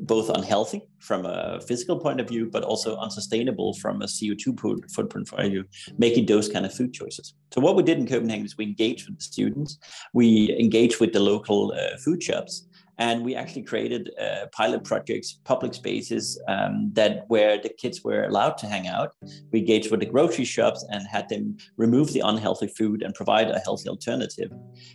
both 0.00 0.30
unhealthy 0.30 0.82
from 0.98 1.26
a 1.26 1.60
physical 1.60 1.98
point 1.98 2.20
of 2.20 2.28
view, 2.28 2.48
but 2.50 2.62
also 2.62 2.96
unsustainable 2.96 3.74
from 3.74 4.02
a 4.02 4.06
CO2 4.06 4.90
footprint 4.92 5.28
point 5.28 5.44
of 5.44 5.50
view, 5.50 5.64
making 5.98 6.26
those 6.26 6.48
kind 6.48 6.64
of 6.64 6.72
food 6.72 6.92
choices. 6.92 7.34
So 7.52 7.60
what 7.60 7.76
we 7.76 7.82
did 7.82 7.98
in 7.98 8.06
Copenhagen 8.06 8.44
is 8.44 8.56
we 8.56 8.64
engaged 8.64 9.08
with 9.08 9.18
the 9.18 9.24
students, 9.24 9.78
we 10.12 10.56
engaged 10.58 11.00
with 11.00 11.12
the 11.12 11.20
local 11.20 11.72
uh, 11.76 11.96
food 11.98 12.22
shops, 12.22 12.67
and 12.98 13.24
we 13.24 13.34
actually 13.34 13.62
created 13.62 14.10
uh, 14.20 14.46
pilot 14.52 14.82
projects, 14.84 15.38
public 15.44 15.72
spaces 15.72 16.40
um, 16.48 16.90
that 16.94 17.24
where 17.28 17.56
the 17.60 17.68
kids 17.68 18.02
were 18.02 18.24
allowed 18.24 18.58
to 18.58 18.66
hang 18.66 18.88
out. 18.88 19.14
We 19.52 19.60
engaged 19.60 19.90
with 19.90 20.00
the 20.00 20.06
grocery 20.06 20.44
shops 20.44 20.84
and 20.90 21.06
had 21.06 21.28
them 21.28 21.56
remove 21.76 22.12
the 22.12 22.20
unhealthy 22.20 22.66
food 22.66 23.02
and 23.02 23.14
provide 23.14 23.50
a 23.50 23.60
healthy 23.60 23.88
alternative. 23.88 24.50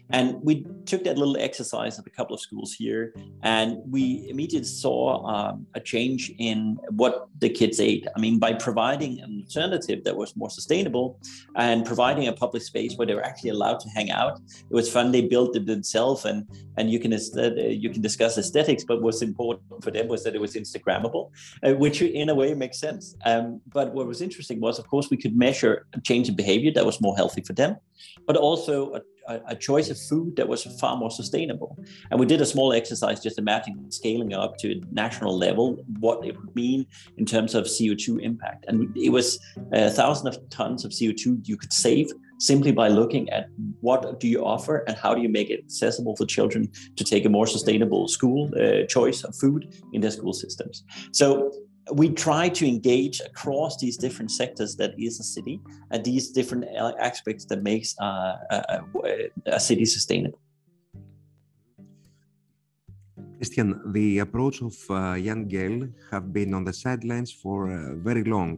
And 0.09 0.35
we 0.41 0.65
took 0.85 1.03
that 1.05 1.17
little 1.17 1.37
exercise 1.37 1.97
at 1.97 2.05
a 2.05 2.09
couple 2.09 2.33
of 2.33 2.41
schools 2.41 2.73
here, 2.73 3.13
and 3.41 3.77
we 3.89 4.27
immediately 4.29 4.67
saw 4.67 5.25
um, 5.25 5.65
a 5.73 5.79
change 5.79 6.31
in 6.37 6.77
what 6.89 7.27
the 7.39 7.49
kids 7.49 7.79
ate. 7.79 8.05
I 8.15 8.19
mean, 8.19 8.37
by 8.37 8.53
providing 8.53 9.21
an 9.21 9.43
alternative 9.45 10.03
that 10.03 10.15
was 10.15 10.35
more 10.35 10.49
sustainable 10.49 11.19
and 11.55 11.85
providing 11.85 12.27
a 12.27 12.33
public 12.33 12.63
space 12.63 12.95
where 12.95 13.07
they 13.07 13.15
were 13.15 13.25
actually 13.25 13.51
allowed 13.51 13.79
to 13.81 13.89
hang 13.89 14.11
out, 14.11 14.39
it 14.69 14.73
was 14.73 14.91
fun. 14.91 15.11
They 15.11 15.21
built 15.21 15.55
it 15.55 15.65
themselves, 15.65 16.25
and 16.25 16.45
and 16.77 16.91
you 16.91 16.99
can 16.99 17.13
uh, 17.13 17.51
you 17.55 17.92
can 17.93 18.01
discuss 18.01 18.37
aesthetics, 18.37 18.83
but 18.83 19.01
what's 19.01 19.21
important 19.21 19.83
for 19.83 19.91
them 19.91 20.07
was 20.07 20.23
that 20.23 20.35
it 20.35 20.41
was 20.41 20.55
Instagrammable, 20.55 21.31
uh, 21.63 21.73
which 21.73 22.01
in 22.01 22.29
a 22.29 22.35
way 22.35 22.53
makes 22.53 22.79
sense. 22.79 23.15
Um, 23.25 23.61
but 23.71 23.93
what 23.93 24.07
was 24.07 24.21
interesting 24.21 24.59
was, 24.59 24.79
of 24.79 24.87
course, 24.87 25.09
we 25.09 25.17
could 25.17 25.35
measure 25.37 25.85
a 25.93 26.01
change 26.01 26.29
in 26.29 26.35
behavior 26.35 26.71
that 26.73 26.85
was 26.85 26.99
more 26.99 27.15
healthy 27.15 27.41
for 27.41 27.53
them, 27.53 27.77
but 28.27 28.35
also 28.35 28.99
a, 29.27 29.39
a, 29.47 29.55
choice 29.55 29.89
of 29.89 29.97
food 29.97 30.35
that 30.35 30.47
was 30.47 30.63
far 30.79 30.97
more 30.97 31.11
sustainable. 31.11 31.77
And 32.11 32.19
we 32.19 32.25
did 32.25 32.41
a 32.41 32.45
small 32.45 32.73
exercise 32.73 33.21
just 33.21 33.37
imagining 33.37 33.89
scaling 33.89 34.33
up 34.33 34.57
to 34.57 34.71
a 34.73 34.81
national 34.91 35.37
level, 35.37 35.83
what 35.99 36.25
it 36.25 36.37
would 36.37 36.55
mean 36.55 36.85
in 37.17 37.25
terms 37.25 37.55
of 37.55 37.65
CO2 37.65 38.21
impact. 38.21 38.65
And 38.67 38.95
it 38.97 39.09
was 39.09 39.39
a 39.71 39.89
thousand 39.89 40.27
of 40.27 40.37
tons 40.49 40.83
of 40.83 40.91
CO2 40.91 41.47
you 41.47 41.57
could 41.57 41.73
save 41.73 42.11
simply 42.43 42.73
by 42.73 42.89
looking 42.89 43.29
at 43.29 43.47
what 43.79 44.19
do 44.19 44.27
you 44.27 44.43
offer 44.43 44.75
and 44.87 44.97
how 44.97 45.11
do 45.15 45.21
you 45.21 45.29
make 45.29 45.49
it 45.49 45.59
accessible 45.67 46.13
for 46.17 46.25
children 46.25 46.69
to 46.97 47.03
take 47.03 47.23
a 47.25 47.29
more 47.29 47.47
sustainable 47.47 48.07
school 48.17 48.51
uh, 48.59 48.85
choice 48.95 49.23
of 49.23 49.33
food 49.43 49.61
in 49.93 50.01
their 50.01 50.11
school 50.11 50.33
systems. 50.33 50.83
So 51.13 51.51
we 51.93 52.09
try 52.09 52.49
to 52.59 52.67
engage 52.67 53.21
across 53.21 53.77
these 53.77 53.97
different 53.97 54.31
sectors 54.31 54.75
that 54.75 54.91
is 54.97 55.19
a 55.21 55.23
city 55.23 55.61
and 55.91 56.03
these 56.03 56.31
different 56.31 56.65
aspects 57.09 57.45
that 57.45 57.63
makes 57.63 57.95
uh, 58.01 58.35
a, 58.51 58.81
a, 59.45 59.59
city 59.59 59.85
sustainable. 59.85 60.39
Christian, 63.37 63.69
the 63.93 64.19
approach 64.19 64.61
of 64.61 64.75
uh, 64.89 65.17
Jan 65.25 65.49
Gehl 65.49 65.91
have 66.11 66.33
been 66.33 66.53
on 66.53 66.63
the 66.63 66.73
sidelines 66.73 67.31
for 67.31 67.57
uh, 67.71 67.95
very 68.09 68.23
long. 68.23 68.57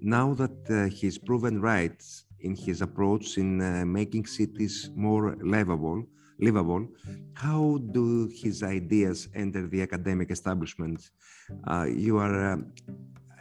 Now 0.00 0.34
that 0.34 0.58
uh, 0.70 0.94
he's 0.94 1.18
proven 1.18 1.60
right 1.60 2.00
in 2.40 2.54
his 2.54 2.82
approach 2.82 3.38
in 3.38 3.60
uh, 3.60 3.84
making 3.84 4.26
cities 4.26 4.90
more 4.94 5.36
livable, 5.40 6.04
livable, 6.40 6.86
how 7.34 7.78
do 7.92 8.28
his 8.32 8.62
ideas 8.62 9.28
enter 9.34 9.66
the 9.66 9.82
academic 9.82 10.30
establishment? 10.30 11.10
Uh, 11.66 11.86
you 11.88 12.18
are 12.18 12.52
uh, 12.52 12.56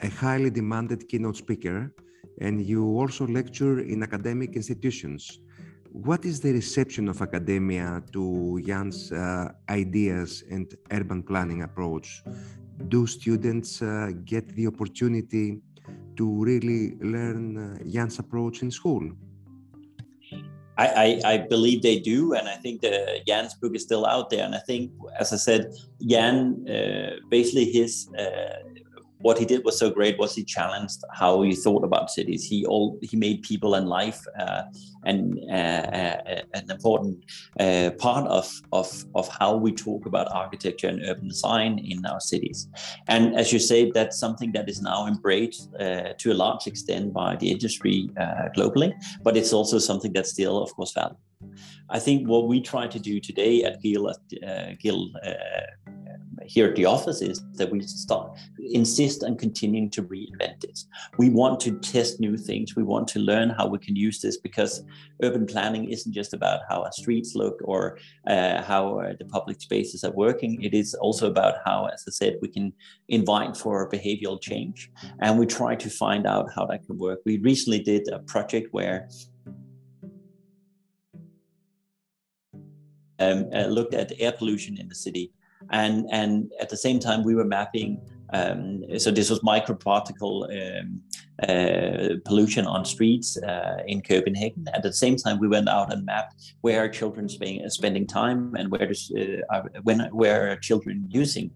a 0.02 0.10
highly 0.10 0.50
demanded 0.50 1.08
keynote 1.10 1.38
speaker, 1.38 1.92
and 2.42 2.66
you 2.66 2.86
also 2.86 3.26
lecture 3.28 3.80
in 3.80 4.04
academic 4.04 4.56
institutions. 4.56 5.40
What 5.92 6.26
is 6.26 6.40
the 6.40 6.54
reception 6.54 7.08
of 7.08 7.22
academia 7.22 8.04
to 8.14 8.62
Jan's 8.64 9.12
uh, 9.12 9.52
ideas 9.70 10.44
and 10.52 10.72
urban 10.92 11.24
planning 11.24 11.64
approach? 11.64 12.24
Do 12.90 13.08
students 13.08 13.82
uh, 13.82 14.12
get 14.24 14.48
the 14.56 14.68
opportunity 14.68 15.62
to 16.18 16.44
really 16.44 16.96
learn 17.00 17.58
uh, 17.58 17.78
Jan's 17.90 18.20
approach 18.20 18.62
in 18.62 18.72
school? 18.72 19.12
I, 20.78 20.88
I, 21.26 21.34
I, 21.34 21.38
believe 21.38 21.82
they 21.82 22.00
do, 22.00 22.34
and 22.34 22.48
I 22.48 22.56
think 22.56 22.82
the 22.82 23.20
Jan's 23.28 23.56
book 23.56 23.76
is 23.76 23.82
still 23.82 24.06
out 24.06 24.30
there. 24.30 24.46
And 24.46 24.54
I 24.54 24.60
think, 24.60 24.92
as 25.20 25.34
I 25.34 25.38
said, 25.38 25.74
Jan 26.06 26.68
uh, 26.70 27.16
basically 27.30 27.66
his 27.66 28.08
uh, 28.14 28.62
what 29.20 29.38
he 29.38 29.46
did 29.46 29.64
was 29.64 29.78
so 29.78 29.90
great 29.90 30.18
was 30.18 30.36
he 30.36 30.44
challenged 30.44 31.02
how 31.14 31.42
he 31.42 31.56
thought 31.56 31.84
about 31.84 32.10
cities. 32.10 32.46
He 32.46 32.66
all 32.66 33.00
he 33.02 33.18
made 33.18 33.42
people 33.42 33.76
and 33.76 33.88
life 33.88 34.22
uh, 34.40 34.64
and 35.06 35.40
uh, 35.50 35.54
uh, 35.54 36.42
an 36.54 36.70
important 36.70 37.24
uh, 37.60 37.92
part 37.98 38.28
of, 38.28 38.52
of 38.72 39.06
of 39.16 39.28
how 39.28 39.56
we 39.56 39.72
talk 39.72 40.06
about 40.06 40.28
architecture 40.32 40.88
and 40.88 41.02
urban 41.04 41.28
design 41.28 41.80
in 41.80 42.06
our 42.06 42.20
cities. 42.20 42.68
And 43.08 43.36
as 43.36 43.52
you 43.52 43.60
say, 43.60 43.92
that's 43.92 44.20
something 44.20 44.52
that 44.54 44.70
is 44.70 44.82
now 44.82 45.08
embraced 45.08 45.70
uh, 45.80 46.14
to 46.18 46.32
a 46.32 46.36
large 46.36 46.68
extent 46.68 47.14
by 47.14 47.36
the 47.36 47.52
industry 47.52 48.10
globally, 48.56 48.94
but 49.24 49.36
it's 49.38 49.54
also 49.54 49.80
something 49.80 50.14
that's 50.14 50.32
still, 50.32 50.62
of 50.62 50.74
course, 50.76 50.94
valid. 50.94 51.18
I 51.90 52.00
think 52.00 52.28
what 52.28 52.48
we 52.48 52.62
try 52.62 52.88
to 52.88 53.00
do 53.00 53.20
today 53.20 53.64
at 53.64 53.76
uh, 53.76 53.80
Gehl 54.84 55.10
uh, 55.26 55.92
here 56.48 56.68
at 56.68 56.76
the 56.76 56.86
office 56.86 57.22
is 57.22 57.44
that 57.54 57.70
we 57.72 57.82
start 57.82 58.38
insist 58.60 59.24
on 59.24 59.38
continuing 59.38 59.90
to 59.92 60.04
reinvent 60.04 60.62
this. 60.62 60.88
We 61.18 61.30
want 61.30 61.60
to 61.62 61.78
test 61.80 62.20
new 62.20 62.38
things. 62.38 62.76
We 62.76 62.84
want 62.84 63.08
to 63.10 63.20
learn 63.20 63.50
how 63.50 63.68
we 63.68 63.80
can 63.80 63.96
use 63.96 64.22
this 64.22 64.38
because 64.38 64.84
urban 65.22 65.46
planning 65.46 65.90
isn't 65.90 66.14
just 66.14 66.34
about 66.34 66.62
how 66.70 66.84
our 66.84 66.92
streets 66.92 67.36
look 67.36 67.60
or 67.64 67.98
uh, 68.28 68.62
how 68.64 69.00
uh, 69.00 69.14
the 69.20 69.26
public 69.26 69.62
spaces 69.62 70.04
are 70.04 70.12
working. 70.12 70.62
It 70.64 70.74
is 70.74 70.94
also 70.96 71.30
about 71.30 71.56
how, 71.66 71.86
as 71.86 72.04
I 72.08 72.12
said, 72.12 72.38
we 72.42 72.48
can 72.48 72.74
invite 73.10 73.58
for 73.58 73.90
behavioral 73.90 74.42
change, 74.42 74.90
and 75.20 75.38
we 75.38 75.46
try 75.46 75.76
to 75.76 75.90
find 75.90 76.26
out 76.26 76.48
how 76.56 76.66
that 76.68 76.86
can 76.86 76.98
work. 76.98 77.20
We 77.26 77.38
recently 77.40 77.80
did 77.80 78.08
a 78.12 78.20
project 78.20 78.70
where 78.72 79.10
um, 83.20 83.50
uh, 83.54 83.66
looked 83.66 83.94
at 83.94 84.12
air 84.20 84.32
pollution 84.32 84.78
in 84.78 84.88
the 84.88 84.96
city. 84.96 85.32
And, 85.72 86.08
and 86.12 86.52
at 86.60 86.70
the 86.70 86.78
same 86.78 87.00
time, 87.00 87.24
we 87.24 87.36
were 87.36 87.46
mapping 87.46 88.02
um, 88.34 88.84
so 89.00 89.10
this 89.12 89.30
was 89.30 89.40
microparticle 89.40 90.82
um, 90.82 91.02
uh, 91.44 92.16
pollution 92.26 92.66
on 92.66 92.84
streets 92.86 93.38
uh, 93.44 93.78
in 93.88 94.02
Copenhagen. 94.02 94.66
At 94.74 94.84
the 94.84 94.94
same 94.94 95.16
time, 95.16 95.40
we 95.40 95.48
went 95.48 95.70
out 95.70 95.94
and 95.94 96.06
mapped 96.06 96.54
where 96.62 96.84
are 96.84 96.90
children 96.90 97.30
spending, 97.30 97.70
spending 97.70 98.08
time 98.08 98.56
and 98.56 98.72
where 98.72 98.88
does, 98.88 99.12
uh, 99.16 99.62
when 99.84 100.00
where 100.12 100.52
are 100.52 100.56
children 100.56 101.06
using 101.10 101.52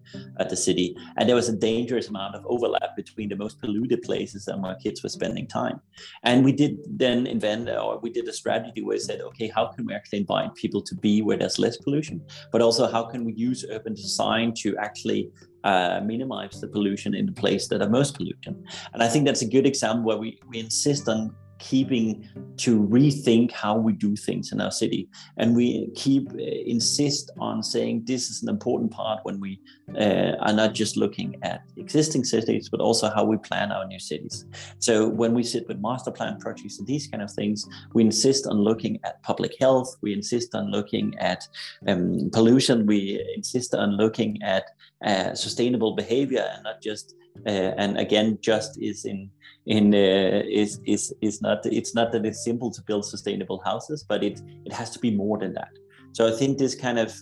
the 0.48 0.56
city. 0.56 0.96
And 1.16 1.28
there 1.28 1.36
was 1.36 1.48
a 1.48 1.56
dangerous 1.56 2.08
amount 2.08 2.34
of 2.36 2.44
overlap 2.46 2.94
between 2.96 3.28
the 3.28 3.36
most 3.36 3.60
polluted 3.60 4.02
places 4.02 4.48
and 4.48 4.62
where 4.62 4.76
kids 4.76 5.02
were 5.02 5.08
spending 5.08 5.46
time. 5.46 5.80
And 6.22 6.44
we 6.44 6.52
did 6.52 6.78
then 6.86 7.26
invent, 7.26 7.68
or 7.68 7.98
we 7.98 8.10
did 8.10 8.28
a 8.28 8.32
strategy 8.32 8.82
where 8.82 8.94
we 8.94 9.00
said, 9.00 9.20
okay, 9.20 9.48
how 9.48 9.66
can 9.66 9.86
we 9.86 9.94
actually 9.94 10.20
invite 10.20 10.54
people 10.54 10.82
to 10.82 10.94
be 10.94 11.22
where 11.22 11.36
there's 11.36 11.58
less 11.58 11.76
pollution, 11.76 12.22
but 12.52 12.62
also 12.62 12.86
how 12.90 13.04
can 13.04 13.24
we 13.24 13.32
use 13.34 13.64
urban 13.70 13.94
design 13.94 14.52
to 14.58 14.76
actually 14.76 15.30
uh, 15.64 16.00
minimize 16.04 16.60
the 16.60 16.68
pollution 16.68 17.14
in 17.14 17.26
the 17.26 17.32
place 17.32 17.68
that 17.68 17.82
are 17.82 17.88
most 17.88 18.18
pollutant. 18.18 18.62
And 18.92 19.02
I 19.02 19.08
think 19.08 19.24
that's 19.24 19.42
a 19.42 19.48
good 19.48 19.66
example 19.66 20.04
where 20.04 20.16
we, 20.16 20.38
we 20.48 20.58
insist 20.58 21.08
on 21.08 21.34
keeping 21.62 22.28
to 22.56 22.82
rethink 22.82 23.52
how 23.52 23.76
we 23.76 23.92
do 23.92 24.16
things 24.16 24.52
in 24.52 24.60
our 24.60 24.70
city. 24.70 25.08
And 25.36 25.54
we 25.54 25.90
keep 25.94 26.28
uh, 26.32 26.38
insist 26.74 27.30
on 27.38 27.62
saying 27.62 28.02
this 28.04 28.30
is 28.30 28.42
an 28.42 28.48
important 28.48 28.90
part 28.90 29.20
when 29.22 29.38
we 29.40 29.60
uh, 29.96 30.32
are 30.40 30.52
not 30.52 30.74
just 30.74 30.96
looking 30.96 31.36
at 31.42 31.62
existing 31.76 32.24
cities 32.24 32.68
but 32.68 32.80
also 32.80 33.08
how 33.10 33.24
we 33.24 33.36
plan 33.36 33.70
our 33.70 33.86
new 33.86 34.00
cities. 34.00 34.44
So 34.80 35.08
when 35.08 35.34
we 35.34 35.44
sit 35.44 35.68
with 35.68 35.78
master 35.80 36.10
plan 36.10 36.38
projects 36.38 36.78
and 36.78 36.86
these 36.86 37.06
kind 37.06 37.22
of 37.22 37.30
things 37.30 37.64
we 37.94 38.02
insist 38.02 38.46
on 38.46 38.58
looking 38.58 38.98
at 39.04 39.22
public 39.22 39.54
health 39.60 39.96
we 40.02 40.12
insist 40.12 40.54
on 40.54 40.70
looking 40.70 41.14
at 41.18 41.46
um, 41.86 42.28
pollution 42.32 42.86
we 42.86 43.24
insist 43.36 43.74
on 43.74 43.96
looking 43.96 44.42
at 44.42 44.64
uh, 45.06 45.34
sustainable 45.34 45.94
behavior 45.94 46.44
and 46.52 46.64
not 46.64 46.82
just 46.82 47.14
uh, 47.46 47.72
and 47.78 47.98
again 47.98 48.38
just 48.40 48.80
is 48.80 49.04
in 49.04 49.30
in 49.66 49.94
uh, 49.94 50.42
is 50.48 50.80
is 50.84 51.14
is 51.20 51.40
not 51.40 51.64
it's 51.66 51.94
not 51.94 52.12
that 52.12 52.26
it's 52.26 52.44
simple 52.44 52.70
to 52.70 52.82
build 52.82 53.04
sustainable 53.04 53.60
houses 53.64 54.04
but 54.08 54.22
it 54.22 54.40
it 54.64 54.72
has 54.72 54.90
to 54.90 54.98
be 54.98 55.10
more 55.10 55.38
than 55.38 55.52
that. 55.54 55.72
So 56.14 56.28
i 56.28 56.30
think 56.30 56.58
this 56.58 56.74
kind 56.74 56.98
of 56.98 57.14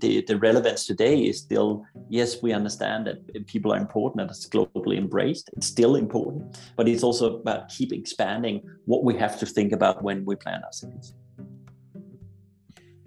the, 0.00 0.24
the 0.26 0.38
relevance 0.38 0.86
today 0.86 1.16
is 1.30 1.38
still 1.38 1.84
yes 2.08 2.42
we 2.42 2.52
understand 2.52 3.06
that 3.06 3.46
people 3.46 3.72
are 3.74 3.78
important 3.78 4.22
and 4.22 4.30
it's 4.30 4.48
globally 4.48 4.96
embraced. 4.96 5.50
It's 5.56 5.66
still 5.66 5.96
important 5.96 6.58
but 6.76 6.88
it's 6.88 7.02
also 7.02 7.38
about 7.40 7.68
keep 7.68 7.92
expanding 7.92 8.62
what 8.86 9.04
we 9.04 9.14
have 9.18 9.38
to 9.40 9.46
think 9.46 9.72
about 9.72 10.02
when 10.02 10.24
we 10.24 10.34
plan 10.36 10.62
our 10.64 10.72
cities 10.72 11.14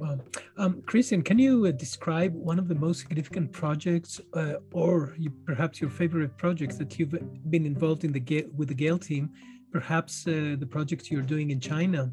well, 0.02 0.20
um, 0.58 0.82
Christian, 0.88 1.22
can 1.22 1.38
you 1.38 1.68
uh, 1.68 1.72
describe 1.72 2.34
one 2.34 2.58
of 2.58 2.68
the 2.68 2.74
most 2.74 3.02
significant 3.02 3.52
projects, 3.52 4.20
uh, 4.34 4.56
or 4.74 5.14
you, 5.16 5.30
perhaps 5.46 5.80
your 5.80 5.92
favorite 5.92 6.36
projects 6.38 6.76
that 6.78 6.98
you've 6.98 7.14
been 7.52 7.68
involved 7.68 8.04
in 8.04 8.12
the 8.12 8.48
with 8.56 8.68
the 8.70 8.74
Gehl 8.74 9.00
team? 9.00 9.30
Perhaps 9.72 10.28
uh, 10.28 10.56
the 10.58 10.66
projects 10.66 11.12
you're 11.12 11.22
doing 11.22 11.52
in 11.52 11.60
China. 11.60 12.12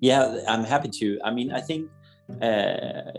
Yeah, 0.00 0.40
I'm 0.46 0.64
happy 0.64 0.90
to. 1.00 1.18
I 1.24 1.30
mean, 1.30 1.50
I 1.50 1.62
think 1.62 1.88
uh, 2.42 3.12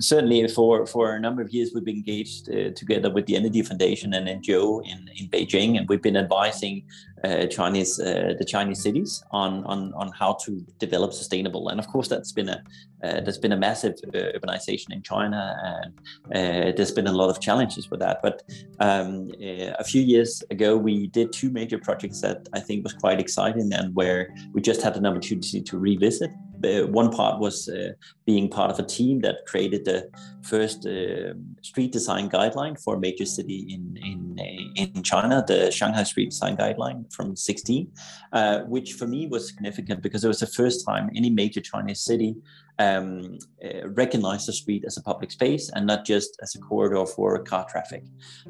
certainly 0.00 0.46
for, 0.48 0.86
for 0.86 1.14
a 1.14 1.20
number 1.20 1.40
of 1.40 1.50
years, 1.50 1.70
we've 1.74 1.84
been 1.84 1.96
engaged 1.96 2.50
uh, 2.50 2.70
together 2.72 3.10
with 3.10 3.24
the 3.26 3.36
Energy 3.36 3.62
Foundation 3.62 4.12
and 4.12 4.28
NGO 4.28 4.84
in, 4.84 5.08
in 5.16 5.28
Beijing, 5.28 5.78
and 5.78 5.88
we've 5.88 6.02
been 6.02 6.16
advising 6.16 6.84
uh, 7.24 7.46
Chinese 7.46 7.98
uh, 7.98 8.34
the 8.38 8.44
Chinese 8.44 8.82
cities 8.82 9.24
on, 9.30 9.64
on 9.64 9.94
on 9.94 10.12
how 10.12 10.34
to 10.44 10.60
develop 10.78 11.14
sustainable. 11.14 11.70
And 11.70 11.80
of 11.80 11.88
course, 11.88 12.06
that's 12.06 12.32
been 12.32 12.50
a 12.50 12.62
uh, 13.02 13.20
there's 13.22 13.38
been 13.38 13.52
a 13.52 13.56
massive 13.56 13.94
uh, 14.08 14.38
urbanization 14.38 14.92
in 14.92 15.02
China, 15.02 15.56
and 15.64 16.76
there's 16.76 16.92
been 16.92 17.06
a 17.06 17.12
lot 17.12 17.30
of 17.30 17.40
challenges 17.40 17.90
with 17.90 18.00
that. 18.00 18.20
But 18.22 18.42
um, 18.78 19.30
a 19.40 19.84
few 19.84 20.02
years 20.02 20.42
ago, 20.50 20.76
we 20.76 21.06
did 21.06 21.32
two 21.32 21.50
major 21.50 21.78
projects 21.78 22.20
that 22.20 22.46
I 22.52 22.60
think 22.60 22.84
was 22.84 22.92
quite 22.92 23.20
exciting, 23.20 23.72
and 23.72 23.94
where 23.94 24.34
we 24.52 24.60
just 24.60 24.82
had 24.82 24.96
an 24.98 25.06
opportunity 25.06 25.62
to 25.62 25.78
revisit 25.78 26.30
one 26.86 27.10
part 27.10 27.40
was 27.40 27.68
uh, 27.68 27.92
being 28.26 28.48
part 28.48 28.70
of 28.70 28.78
a 28.78 28.82
team 28.82 29.20
that 29.20 29.46
created 29.46 29.84
the 29.84 30.10
first 30.42 30.86
uh, 30.86 31.34
street 31.62 31.92
design 31.92 32.28
guideline 32.28 32.80
for 32.80 32.96
a 32.96 33.00
major 33.00 33.24
city 33.24 33.66
in 33.74 33.96
in 34.02 34.38
in 34.76 35.02
China, 35.02 35.44
the 35.46 35.70
Shanghai 35.70 36.02
Street 36.02 36.30
Design 36.30 36.56
Guideline 36.56 37.12
from 37.12 37.36
16, 37.36 37.90
uh, 38.32 38.60
which 38.60 38.94
for 38.94 39.06
me 39.06 39.26
was 39.26 39.48
significant 39.48 40.02
because 40.02 40.24
it 40.24 40.28
was 40.28 40.40
the 40.40 40.46
first 40.46 40.84
time 40.86 41.10
any 41.14 41.30
major 41.30 41.60
Chinese 41.60 42.00
city 42.00 42.34
um, 42.78 43.38
uh, 43.64 43.88
recognize 43.88 44.46
the 44.46 44.52
street 44.52 44.84
as 44.86 44.96
a 44.96 45.02
public 45.02 45.30
space 45.30 45.70
and 45.74 45.86
not 45.86 46.04
just 46.04 46.38
as 46.42 46.54
a 46.54 46.58
corridor 46.58 47.06
for 47.06 47.38
car 47.42 47.66
traffic. 47.68 48.04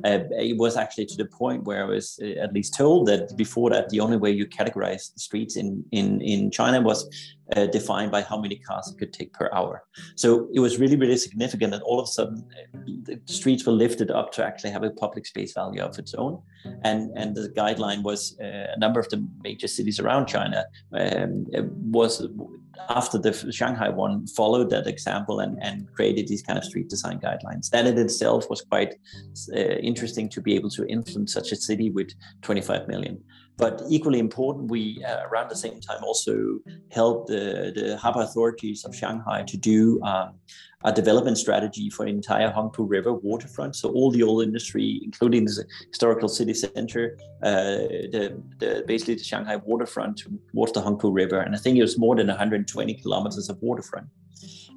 Uh, 0.05 0.21
it 0.31 0.57
was 0.57 0.77
actually 0.77 1.07
to 1.07 1.17
the 1.17 1.27
point 1.27 1.65
where 1.65 1.85
I 1.85 1.87
was 1.87 2.19
uh, 2.23 2.41
at 2.41 2.53
least 2.53 2.75
told 2.75 3.07
that 3.09 3.37
before 3.37 3.71
that, 3.71 3.91
the 3.91 4.01
only 4.01 4.17
way 4.17 4.31
you 4.31 4.47
categorize 4.47 5.13
the 5.13 5.21
streets 5.21 5.57
in, 5.57 5.85
in, 5.93 6.21
in 6.21 6.51
China 6.51 6.81
was 6.81 7.09
uh, 7.55 7.67
defined 7.67 8.11
by 8.11 8.23
how 8.23 8.39
many 8.39 8.57
cars 8.57 8.91
it 8.91 8.99
could 8.99 9.13
take 9.13 9.33
per 9.33 9.51
hour. 9.53 9.85
So 10.17 10.49
it 10.55 10.61
was 10.61 10.79
really, 10.79 10.97
really 10.97 11.19
significant 11.19 11.73
that 11.73 11.83
all 11.83 12.01
of 12.01 12.05
a 12.05 12.13
sudden 12.13 12.45
uh, 12.75 12.79
the 13.03 13.21
streets 13.27 13.67
were 13.67 13.73
lifted 13.73 14.11
up 14.11 14.33
to 14.33 14.45
actually 14.45 14.71
have 14.71 14.83
a 14.83 14.91
public 14.91 15.27
space 15.27 15.53
value 15.53 15.83
of 15.83 15.99
its 15.99 16.15
own. 16.15 16.41
And, 16.83 17.11
and 17.17 17.35
the 17.35 17.49
guideline 17.51 18.03
was 18.03 18.37
uh, 18.41 18.75
a 18.75 18.79
number 18.79 19.01
of 19.01 19.09
the 19.09 19.27
major 19.43 19.69
cities 19.69 20.01
around 20.01 20.27
China 20.27 20.65
um, 20.93 21.47
was 21.91 22.27
after 22.89 23.19
the 23.19 23.53
Shanghai 23.53 23.89
one 23.89 24.27
followed 24.27 24.71
that 24.71 24.87
example 24.87 25.41
and, 25.41 25.63
and 25.63 25.91
created 25.93 26.29
these 26.29 26.43
kind 26.43 26.59
of 26.59 26.65
street 26.65 26.89
design 26.89 27.21
guidelines. 27.21 27.71
That 27.71 27.87
in 27.87 27.99
itself 27.99 28.49
was 28.51 28.61
quite 28.63 28.95
uh, 29.55 29.59
interesting 29.59 30.29
to 30.31 30.41
be 30.41 30.55
able 30.55 30.71
to 30.71 30.87
influence 30.87 31.33
such 31.33 31.53
a 31.53 31.57
city 31.57 31.91
with 31.91 32.11
25 32.43 32.89
million. 32.89 33.23
But 33.57 33.83
equally 33.89 34.19
important, 34.19 34.71
we 34.71 35.05
uh, 35.05 35.27
around 35.27 35.49
the 35.49 35.57
same 35.57 35.81
time 35.81 36.03
also 36.03 36.59
helped 36.91 37.29
the, 37.29 37.73
the 37.75 37.97
harbor 37.97 38.23
authorities 38.23 38.85
of 38.85 38.95
Shanghai 38.95 39.45
to 39.47 39.57
do 39.57 40.03
um, 40.03 40.35
a 40.85 40.93
development 40.93 41.39
strategy 41.39 41.89
for 41.91 42.05
the 42.05 42.11
entire 42.11 42.53
Huangpu 42.53 42.89
River 42.89 43.15
waterfront. 43.15 43.75
So 43.77 43.91
all 43.91 44.11
the 44.11 44.23
old 44.23 44.43
industry, 44.43 45.01
including 45.03 45.47
the 45.47 45.65
historical 45.89 46.29
city 46.29 46.55
center, 46.55 47.17
uh, 47.43 47.79
the, 48.13 48.43
the, 48.59 48.85
basically 48.87 49.15
the 49.15 49.25
Shanghai 49.25 49.57
waterfront 49.57 50.23
towards 50.53 50.73
the 50.73 50.83
Huangpu 50.83 51.13
River. 51.13 51.41
And 51.41 51.55
I 51.55 51.59
think 51.59 51.79
it 51.79 51.83
was 51.83 51.99
more 51.99 52.15
than 52.15 52.27
120 52.27 52.95
kilometers 52.95 53.49
of 53.49 53.61
waterfront 53.63 54.09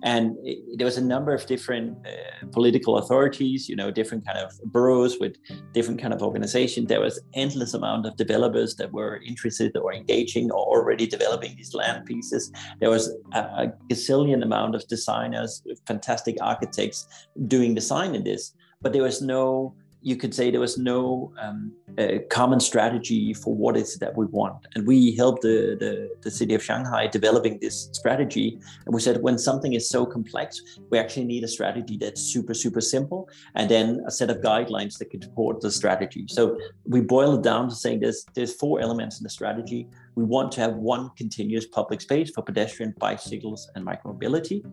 and 0.04 0.36
it, 0.44 0.78
there 0.78 0.86
was 0.86 0.98
a 0.98 1.04
number 1.04 1.34
of 1.34 1.46
different 1.46 1.98
uh, 2.06 2.46
political 2.52 2.98
authorities 2.98 3.68
you 3.68 3.76
know 3.76 3.90
different 3.92 4.26
kind 4.26 4.38
of 4.38 4.52
boroughs 4.66 5.18
with 5.20 5.36
different 5.74 6.02
kind 6.02 6.14
of 6.14 6.22
organization. 6.22 6.88
There 6.88 7.02
was 7.02 7.20
endless 7.34 7.74
amount 7.74 8.06
of 8.06 8.16
developers 8.18 8.76
that 8.76 8.92
were 8.92 9.22
interested 9.26 9.76
or 9.78 9.94
engaging 9.94 10.52
or 10.52 10.60
already 10.60 11.08
developing 11.08 11.56
these 11.56 11.74
land 11.74 12.06
pieces. 12.06 12.52
There 12.80 12.90
was 12.90 13.16
a, 13.34 13.40
a 13.40 13.74
gazillion 13.90 14.44
amount 14.44 14.76
of 14.76 14.88
designers 14.88 15.64
fantastic 15.86 16.38
architects 16.42 17.08
doing 17.48 17.76
design 17.76 18.16
in 18.16 18.24
this 18.24 18.54
but 18.82 18.94
there 18.94 19.04
was 19.04 19.22
no 19.22 19.76
you 20.02 20.16
could 20.16 20.34
say 20.34 20.52
there 20.52 20.60
was 20.60 20.78
no 20.78 21.34
um, 21.42 21.72
uh, 21.98 22.20
common 22.30 22.60
strategy 22.60 23.34
for 23.34 23.56
what 23.56 23.76
is 23.76 23.98
that 23.98 24.16
we 24.16 24.26
want. 24.28 24.56
And 24.76 24.86
we 24.86 25.16
helped 25.16 25.42
the, 25.42 25.76
the, 25.80 26.10
the, 26.22 26.32
city 26.32 26.54
of 26.54 26.64
Shanghai 26.64 27.08
developing 27.08 27.58
this 27.60 27.90
strategy. 27.94 28.60
And 28.86 28.94
we 28.94 29.02
said, 29.02 29.22
when 29.22 29.38
something 29.38 29.74
is 29.74 29.90
so 29.90 30.06
complex, 30.06 30.62
we 30.92 31.00
actually 31.00 31.26
need 31.26 31.44
a 31.44 31.48
strategy 31.48 31.98
that's 31.98 32.22
super, 32.22 32.54
super 32.54 32.82
simple, 32.82 33.28
and 33.56 33.70
then 33.70 34.02
a 34.06 34.12
set 34.12 34.30
of 34.30 34.38
guidelines 34.38 34.98
that 35.00 35.10
can 35.10 35.22
support 35.22 35.62
the 35.62 35.72
strategy. 35.72 36.26
So 36.28 36.58
we 36.86 37.02
boil 37.02 37.36
it 37.36 37.44
down 37.44 37.70
to 37.70 37.76
saying 37.76 38.02
there's, 38.02 38.26
there's 38.36 38.54
four 38.54 38.80
elements 38.80 39.20
in 39.20 39.24
the 39.24 39.30
strategy. 39.30 39.88
We 40.18 40.24
want 40.24 40.52
to 40.54 40.62
have 40.62 40.74
one 40.74 41.12
continuous 41.16 41.68
public 41.68 42.02
space 42.02 42.32
for 42.32 42.42
pedestrian, 42.42 42.96
bicycles, 42.98 43.70
and 43.76 43.86
micromobility. 43.86 44.66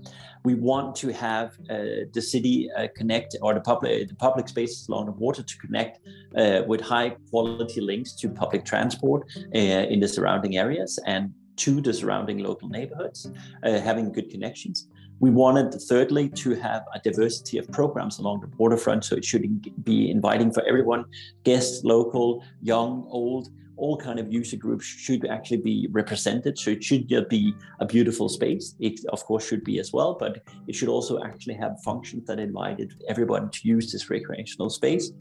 We 0.43 0.55
want 0.55 0.97
to 0.97 1.13
have 1.13 1.49
uh, 1.69 2.09
the 2.15 2.23
city 2.23 2.71
uh, 2.75 2.89
connect 2.97 3.37
or 3.43 3.53
the 3.53 3.61
public 3.61 4.09
the 4.09 4.15
public 4.15 4.49
spaces 4.49 4.89
along 4.89 5.05
the 5.05 5.13
water 5.13 5.43
to 5.43 5.57
connect 5.59 6.01
uh, 6.35 6.63
with 6.67 6.81
high 6.81 7.11
quality 7.29 7.83
links 7.83 8.13
to 8.21 8.31
public 8.31 8.65
transport 8.65 9.21
uh, 9.55 9.93
in 9.93 10.01
the 10.01 10.09
surrounding 10.09 10.57
areas 10.57 10.99
and 11.05 11.35
to 11.57 11.83
the 11.83 11.93
surrounding 11.93 12.39
local 12.39 12.71
neighborhoods, 12.71 13.31
uh, 13.65 13.79
having 13.81 14.11
good 14.13 14.31
connections. 14.31 14.89
We 15.21 15.31
wanted, 15.31 15.75
thirdly, 15.75 16.31
to 16.31 16.55
have 16.55 16.83
a 16.95 16.99
diversity 17.01 17.59
of 17.59 17.71
programs 17.71 18.19
along 18.19 18.41
the 18.41 18.51
waterfront. 18.57 19.05
So 19.05 19.15
it 19.15 19.25
should 19.25 19.45
be 19.85 20.11
inviting 20.11 20.53
for 20.53 20.63
everyone, 20.67 21.05
guests, 21.45 21.85
local, 21.85 22.43
young, 22.63 23.07
old, 23.09 23.51
all 23.77 23.97
kind 23.97 24.19
of 24.19 24.33
user 24.33 24.57
groups 24.57 24.85
should 24.85 25.27
actually 25.27 25.59
be 25.59 25.89
represented. 25.91 26.59
So 26.59 26.71
it 26.71 26.85
should 26.85 27.09
be 27.29 27.55
a 27.81 27.87
beautiful 27.87 28.29
space. 28.29 28.75
It 28.79 29.01
of 29.07 29.25
course 29.25 29.47
should 29.47 29.65
be 29.65 29.79
as 29.79 29.93
well, 29.93 30.17
but 30.19 30.43
it 30.67 30.75
should 30.75 30.89
also 30.89 31.23
actually 31.23 31.55
have 31.55 31.81
functions 31.83 32.27
that 32.27 32.39
invited 32.39 32.95
everyone 33.09 33.51
to 33.51 33.69
use 33.69 33.93
this 33.93 34.11
recreational 34.11 34.71
space. 34.71 35.13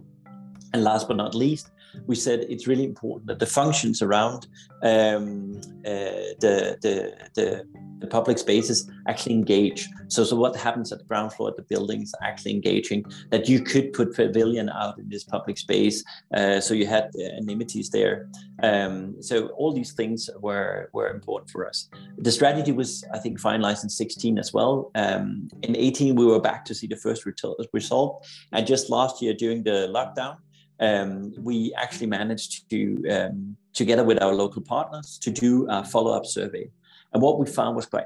And 0.73 0.83
last 0.83 1.07
but 1.07 1.17
not 1.17 1.35
least, 1.35 1.69
we 2.07 2.15
said 2.15 2.45
it's 2.49 2.67
really 2.67 2.83
important 2.83 3.27
that 3.27 3.39
the 3.39 3.45
functions 3.45 4.01
around 4.01 4.47
um, 4.81 5.61
uh, 5.85 6.33
the, 6.41 6.77
the, 6.81 7.13
the 7.35 7.65
the 8.03 8.07
public 8.07 8.37
spaces 8.37 8.91
actually 9.07 9.33
engage. 9.33 9.87
So, 10.09 10.25
so 10.25 10.35
what 10.35 10.57
happens 10.57 10.91
at 10.91 10.99
the 10.99 11.05
ground 11.05 11.31
floor 11.31 11.49
of 11.51 11.55
the 11.55 11.61
buildings 11.61 12.11
actually 12.21 12.51
engaging 12.51 13.05
that 13.29 13.47
you 13.47 13.61
could 13.61 13.93
put 13.93 14.13
pavilion 14.13 14.69
out 14.69 14.99
in 14.99 15.07
this 15.07 15.23
public 15.23 15.57
space. 15.57 16.03
Uh, 16.35 16.59
so 16.59 16.73
you 16.73 16.85
had 16.85 17.05
uh, 17.17 17.37
amenities 17.39 17.89
there. 17.91 18.27
Um, 18.61 19.21
so 19.21 19.47
all 19.59 19.71
these 19.71 19.93
things 19.93 20.29
were 20.41 20.89
were 20.91 21.09
important 21.17 21.49
for 21.49 21.65
us. 21.65 21.89
The 22.17 22.31
strategy 22.31 22.73
was, 22.73 23.05
I 23.13 23.19
think, 23.19 23.39
finalized 23.39 23.83
in 23.83 23.89
16 23.89 24.37
as 24.37 24.51
well. 24.51 24.91
Um, 24.95 25.47
in 25.61 25.77
18, 25.77 26.15
we 26.15 26.25
were 26.25 26.41
back 26.41 26.65
to 26.65 26.75
see 26.75 26.87
the 26.87 26.97
first 26.97 27.25
result. 27.71 28.27
And 28.51 28.67
just 28.67 28.89
last 28.89 29.21
year 29.21 29.33
during 29.33 29.63
the 29.63 29.87
lockdown, 29.97 30.35
um, 30.83 31.33
we 31.41 31.73
actually 31.75 32.07
managed 32.07 32.69
to, 32.69 33.07
um, 33.09 33.55
together 33.73 34.03
with 34.03 34.21
our 34.21 34.33
local 34.33 34.61
partners, 34.61 35.17
to 35.19 35.31
do 35.31 35.65
a 35.69 35.83
follow-up 35.83 36.25
survey. 36.25 36.69
And 37.13 37.21
what 37.21 37.39
we 37.39 37.45
found 37.45 37.75
was 37.75 37.85
quite 37.85 38.05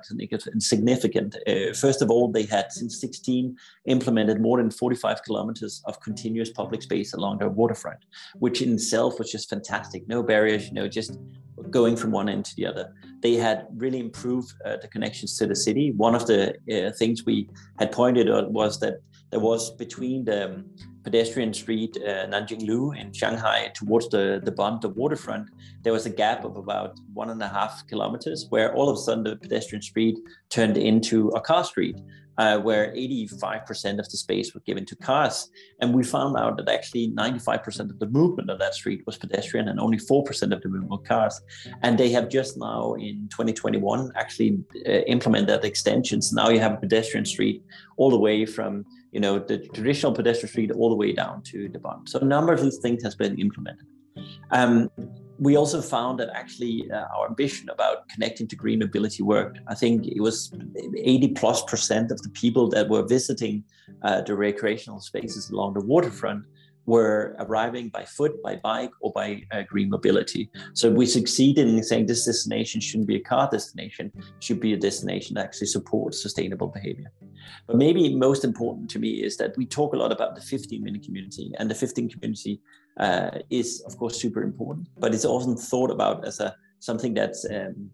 significant. 0.60 1.38
Uh, 1.48 1.74
first 1.74 2.02
of 2.02 2.12
all, 2.12 2.30
they 2.30 2.44
had 2.44 2.72
since 2.74 3.00
16 3.00 3.56
implemented 3.86 4.42
more 4.42 4.58
than 4.58 4.70
45 4.70 5.24
kilometers 5.24 5.82
of 5.86 6.02
continuous 6.02 6.52
public 6.52 6.82
space 6.82 7.14
along 7.14 7.38
their 7.38 7.50
waterfront, 7.50 8.00
which 8.36 8.62
in 8.62 8.74
itself 8.74 9.18
was 9.18 9.32
just 9.32 9.50
fantastic. 9.50 10.08
No 10.10 10.22
barriers, 10.22 10.68
you 10.68 10.74
know, 10.74 10.90
just 10.90 11.18
going 11.70 11.96
from 11.96 12.12
one 12.12 12.28
end 12.30 12.46
to 12.46 12.56
the 12.58 12.66
other. 12.66 12.94
They 13.22 13.36
had 13.36 13.68
really 13.76 14.00
improved 14.00 14.54
uh, 14.66 14.78
the 14.82 14.90
connections 14.90 15.38
to 15.38 15.48
the 15.48 15.56
city. 15.56 15.92
One 15.92 16.14
of 16.14 16.28
the 16.28 16.56
uh, 16.72 16.92
things 16.92 17.26
we 17.26 17.50
had 17.80 17.94
pointed 17.94 18.30
out 18.30 18.52
was 18.52 18.80
that 18.82 19.00
there 19.32 19.40
was 19.40 19.72
between 19.72 20.26
the 20.26 20.46
um, 20.46 20.66
pedestrian 21.08 21.54
street 21.54 21.96
uh, 22.06 22.28
Nanjing 22.28 22.68
Lu 22.68 22.92
in 22.92 23.14
Shanghai 23.14 23.72
towards 23.74 24.10
the, 24.10 24.42
the 24.44 24.52
Bund, 24.52 24.82
the 24.82 24.90
waterfront, 24.90 25.48
there 25.84 25.94
was 25.94 26.06
a 26.06 26.10
gap 26.10 26.44
of 26.44 26.58
about 26.58 27.00
one 27.14 27.30
and 27.30 27.42
a 27.42 27.48
half 27.48 27.88
kilometers 27.88 28.46
where 28.50 28.76
all 28.76 28.90
of 28.90 28.98
a 28.98 29.00
sudden 29.00 29.24
the 29.24 29.38
pedestrian 29.38 29.82
street 29.82 30.18
turned 30.50 30.76
into 30.76 31.30
a 31.30 31.40
car 31.40 31.64
street. 31.64 31.98
Uh, 32.40 32.60
where 32.60 32.94
85% 32.94 33.98
of 33.98 34.08
the 34.12 34.16
space 34.16 34.54
was 34.54 34.62
given 34.64 34.86
to 34.86 34.96
cars. 34.96 35.50
And 35.82 35.92
we 35.92 36.04
found 36.04 36.38
out 36.38 36.58
that 36.58 36.70
actually 36.70 37.10
95% 37.10 37.90
of 37.90 37.98
the 37.98 38.06
movement 38.06 38.52
of 38.52 38.60
that 38.60 38.76
street 38.76 39.02
was 39.08 39.18
pedestrian 39.18 39.68
and 39.70 39.80
only 39.80 39.98
4% 39.98 40.54
of 40.54 40.62
the 40.62 40.70
movement 40.70 40.92
were 40.92 41.00
cars. 41.00 41.42
And 41.82 41.98
they 41.98 42.12
have 42.12 42.30
just 42.30 42.56
now 42.56 42.94
in 42.94 43.28
2021 43.30 44.12
actually 44.16 44.60
uh, 44.86 44.92
implemented 45.16 45.66
extensions. 45.66 46.32
Now 46.32 46.50
you 46.50 46.60
have 46.60 46.74
a 46.74 46.78
pedestrian 46.78 47.26
street 47.26 47.64
all 47.98 48.12
the 48.12 48.20
way 48.20 48.46
from 48.46 48.86
you 49.12 49.20
know, 49.20 49.40
the 49.40 49.60
traditional 49.60 50.14
pedestrian 50.14 50.50
street 50.50 50.72
all 50.72 50.90
the 50.90 50.96
way 50.96 51.14
down 51.14 51.42
to 51.44 51.70
the 51.70 51.80
Bund. 51.80 52.08
So 52.10 52.20
a 52.20 52.26
number 52.26 52.54
of 52.54 52.62
these 52.62 52.78
things 52.78 53.04
has 53.04 53.16
been 53.16 53.38
implemented. 53.40 53.86
Um, 54.52 54.90
we 55.40 55.56
also 55.56 55.82
found 55.82 56.20
that 56.20 56.30
actually 56.34 56.90
uh, 56.92 57.06
our 57.16 57.28
ambition 57.28 57.70
about 57.70 58.10
connecting 58.10 58.48
to 58.48 58.56
green 58.56 58.80
mobility 58.80 59.22
worked. 59.22 59.60
I 59.68 59.76
think 59.76 60.08
it 60.08 60.22
was 60.22 60.52
80 60.98 61.30
plus 61.30 61.64
percent 61.64 62.12
of 62.12 62.22
the 62.24 62.30
people 62.30 62.68
that 62.70 62.90
were 62.90 63.06
visiting 63.06 63.64
uh, 64.02 64.22
the 64.22 64.36
recreational 64.36 65.00
spaces 65.00 65.50
along 65.52 65.76
the 65.76 65.82
waterfront 65.82 66.46
were 66.88 67.36
arriving 67.40 67.90
by 67.90 68.04
foot, 68.06 68.42
by 68.42 68.56
bike, 68.56 68.92
or 69.02 69.12
by 69.12 69.44
uh, 69.52 69.62
green 69.64 69.90
mobility. 69.90 70.50
So 70.74 70.90
we 70.90 71.06
succeeded 71.06 71.68
in 71.68 71.84
saying 71.84 72.08
this 72.08 72.26
destination 72.26 72.82
shouldn't 72.82 73.08
be 73.08 73.18
a 73.18 73.20
car 73.20 73.48
destination, 73.52 74.12
should 74.40 74.60
be 74.60 74.74
a 74.74 74.78
destination 74.78 75.36
that 75.36 75.46
actually 75.46 75.68
supports 75.68 76.22
sustainable 76.22 76.68
behavior. 76.68 77.12
But 77.68 77.76
maybe 77.76 78.16
most 78.16 78.44
important 78.46 78.90
to 78.92 79.00
me 79.00 79.22
is 79.22 79.38
that 79.38 79.56
we 79.58 79.66
talk 79.66 79.94
a 79.94 79.98
lot 79.98 80.14
about 80.14 80.36
the 80.36 80.42
15 80.42 80.82
minute 80.82 81.04
community, 81.04 81.52
and 81.60 81.70
the 81.70 81.76
15 81.76 82.10
community 82.10 82.62
uh, 83.00 83.40
is, 83.50 83.84
of 83.86 83.98
course, 83.98 84.20
super 84.20 84.42
important, 84.42 84.88
but 84.98 85.14
it's 85.14 85.26
often 85.26 85.58
thought 85.58 85.92
about 85.92 86.26
as 86.26 86.40
a 86.40 86.56
something 86.80 87.14
that's 87.14 87.46
um, 87.50 87.90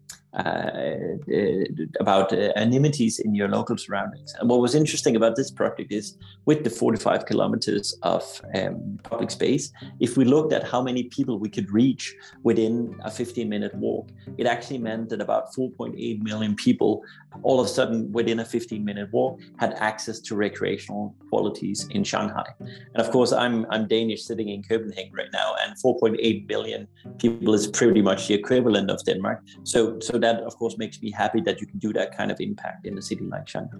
about 2.00 2.32
uh, 2.32 2.52
amenities 2.56 3.20
in 3.20 3.34
your 3.34 3.48
local 3.48 3.76
surroundings. 3.76 4.34
And 4.38 4.50
what 4.50 4.60
was 4.60 4.74
interesting 4.74 5.14
about 5.16 5.36
this 5.36 5.50
project 5.50 5.92
is 5.92 6.16
with 6.44 6.64
the 6.64 6.70
45 6.70 7.26
kilometers 7.26 7.96
of 8.02 8.40
um, 8.54 8.98
public 9.04 9.30
space, 9.30 9.70
if 10.00 10.16
we 10.16 10.24
looked 10.24 10.52
at 10.52 10.64
how 10.64 10.82
many 10.82 11.04
people 11.04 11.38
we 11.38 11.48
could 11.48 11.70
reach 11.70 12.14
within 12.42 12.98
a 13.04 13.10
15 13.10 13.48
minute 13.48 13.74
walk, 13.76 14.08
it 14.36 14.46
actually 14.46 14.78
meant 14.78 15.08
that 15.10 15.20
about 15.20 15.54
4.8 15.54 16.22
million 16.22 16.56
people 16.56 17.02
all 17.42 17.60
of 17.60 17.66
a 17.66 17.68
sudden 17.68 18.10
within 18.12 18.40
a 18.40 18.44
15 18.44 18.84
minute 18.84 19.12
walk 19.12 19.40
had 19.58 19.74
access 19.74 20.20
to 20.20 20.36
recreational 20.36 21.14
qualities 21.28 21.86
in 21.90 22.04
Shanghai. 22.04 22.46
And 22.60 22.96
of 22.96 23.10
course, 23.10 23.32
I'm, 23.32 23.66
I'm 23.70 23.86
Danish 23.86 24.24
sitting 24.24 24.48
in 24.48 24.62
Copenhagen 24.62 25.12
right 25.12 25.32
now, 25.32 25.54
and 25.64 25.76
4.8 25.76 26.46
billion 26.46 26.86
people 27.18 27.54
is 27.54 27.66
pretty 27.66 28.02
much 28.02 28.28
the 28.28 28.34
equivalent 28.34 28.90
of 28.90 29.04
Denmark. 29.04 29.42
So, 29.64 29.98
so 30.00 30.18
that 30.24 30.40
of 30.40 30.56
course 30.56 30.76
makes 30.78 31.00
me 31.00 31.10
happy 31.10 31.40
that 31.42 31.60
you 31.60 31.66
can 31.66 31.78
do 31.78 31.92
that 31.92 32.16
kind 32.16 32.30
of 32.30 32.40
impact 32.40 32.86
in 32.86 32.98
a 32.98 33.02
city 33.02 33.24
like 33.24 33.48
Shanghai. 33.48 33.78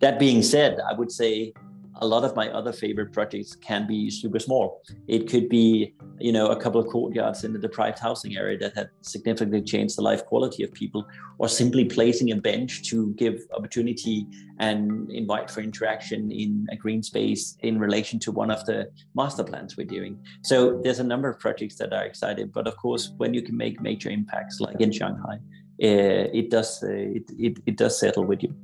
That 0.00 0.18
being 0.18 0.42
said, 0.42 0.78
I 0.90 0.94
would 0.94 1.12
say 1.12 1.52
a 2.00 2.06
lot 2.06 2.24
of 2.24 2.36
my 2.36 2.50
other 2.50 2.72
favorite 2.72 3.12
projects 3.12 3.54
can 3.54 3.86
be 3.86 4.10
super 4.10 4.38
small. 4.38 4.82
It 5.08 5.30
could 5.30 5.48
be, 5.48 5.94
you 6.18 6.32
know, 6.32 6.48
a 6.48 6.56
couple 6.60 6.80
of 6.80 6.88
courtyards 6.88 7.44
in 7.44 7.52
the 7.52 7.58
deprived 7.58 7.98
housing 7.98 8.36
area 8.36 8.58
that 8.58 8.74
had 8.74 8.90
significantly 9.00 9.62
changed 9.62 9.96
the 9.96 10.02
life 10.02 10.24
quality 10.26 10.62
of 10.62 10.72
people, 10.72 11.06
or 11.38 11.48
simply 11.48 11.84
placing 11.84 12.32
a 12.32 12.36
bench 12.36 12.82
to 12.90 13.14
give 13.14 13.40
opportunity 13.56 14.26
and 14.58 15.10
invite 15.10 15.50
for 15.50 15.60
interaction 15.60 16.30
in 16.30 16.66
a 16.70 16.76
green 16.76 17.02
space 17.02 17.56
in 17.60 17.78
relation 17.78 18.18
to 18.18 18.30
one 18.30 18.50
of 18.50 18.64
the 18.66 18.90
master 19.14 19.44
plans 19.44 19.76
we're 19.76 19.86
doing. 19.86 20.18
So 20.42 20.80
there's 20.82 20.98
a 20.98 21.04
number 21.04 21.28
of 21.30 21.38
projects 21.38 21.76
that 21.76 21.92
are 21.92 22.04
excited, 22.04 22.52
but 22.52 22.66
of 22.66 22.76
course, 22.76 23.12
when 23.16 23.32
you 23.32 23.42
can 23.42 23.56
make 23.56 23.80
major 23.80 24.10
impacts 24.10 24.60
like 24.60 24.80
in 24.80 24.92
Shanghai, 24.92 25.38
it 25.78 26.50
does 26.50 26.82
uh, 26.82 26.88
it, 26.88 27.30
it, 27.38 27.58
it 27.66 27.76
does 27.76 27.98
settle 27.98 28.24
with 28.24 28.42
you. 28.42 28.54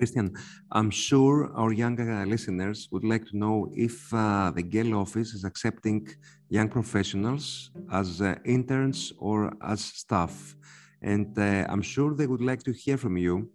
Christian, 0.00 0.34
I'm 0.72 0.90
sure 0.90 1.52
our 1.54 1.72
younger 1.72 2.24
listeners 2.24 2.88
would 2.90 3.04
like 3.04 3.26
to 3.26 3.36
know 3.36 3.70
if 3.74 4.12
uh, 4.14 4.50
the 4.56 4.62
Gehl 4.62 4.98
office 4.98 5.34
is 5.34 5.44
accepting 5.44 6.08
young 6.48 6.70
professionals 6.70 7.70
as 7.92 8.22
uh, 8.22 8.36
interns 8.46 9.12
or 9.18 9.52
as 9.62 9.84
staff. 9.84 10.56
And 11.02 11.38
uh, 11.38 11.66
I'm 11.68 11.82
sure 11.82 12.14
they 12.14 12.26
would 12.26 12.40
like 12.40 12.62
to 12.62 12.72
hear 12.72 12.96
from 12.96 13.18
you. 13.18 13.50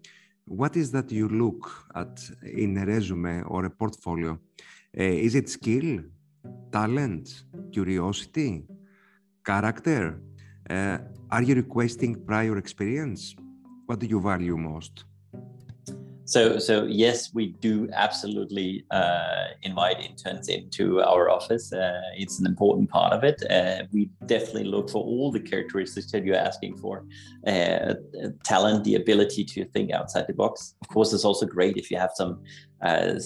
What 0.46 0.78
is 0.78 0.92
that 0.92 1.12
you 1.12 1.28
look 1.30 1.64
at 1.96 2.16
in 2.44 2.78
a 2.78 2.86
resume 2.86 3.42
or 3.48 3.66
a 3.66 3.72
portfolio? 3.72 4.34
Uh, 4.34 5.02
is 5.28 5.34
it 5.34 5.50
skill, 5.50 6.04
talent, 6.72 7.44
curiosity, 7.72 8.66
character? 9.44 10.22
Uh, 11.36 11.40
are 11.40 11.44
you 11.44 11.56
requesting 11.56 12.16
prior 12.26 12.58
experience? 12.58 13.36
What 13.88 14.00
do 14.00 14.06
you 14.06 14.22
value 14.22 14.58
most? 14.58 15.04
So, 16.28 16.58
so 16.58 16.86
yes, 16.86 17.34
we 17.34 17.48
do 17.62 17.88
absolutely 17.94 18.84
uh, 18.90 19.46
invite 19.62 20.00
interns 20.00 20.48
into 20.50 21.02
our 21.02 21.30
office. 21.30 21.72
Uh, 21.72 22.02
it's 22.16 22.40
an 22.40 22.48
important 22.48 22.90
part 22.90 23.14
of 23.14 23.24
it. 23.24 23.44
Uh, 23.52 23.84
we 23.92 24.10
definitely 24.26 24.64
look 24.64 24.90
for 24.90 25.04
all 25.04 25.32
the 25.32 25.40
characteristics 25.40 26.12
that 26.12 26.26
you're 26.26 26.36
asking 26.36 26.78
for: 26.78 27.04
uh, 27.46 27.94
talent, 28.44 28.84
the 28.86 28.96
ability 28.96 29.44
to 29.44 29.66
think 29.66 29.92
outside 29.92 30.26
the 30.28 30.34
box. 30.34 30.74
Of 30.82 30.88
course, 30.88 31.14
it's 31.14 31.26
also 31.26 31.46
great 31.46 31.78
if 31.78 31.92
you 31.92 31.98
have 32.00 32.12
some 32.16 32.42
uh, 32.82 33.20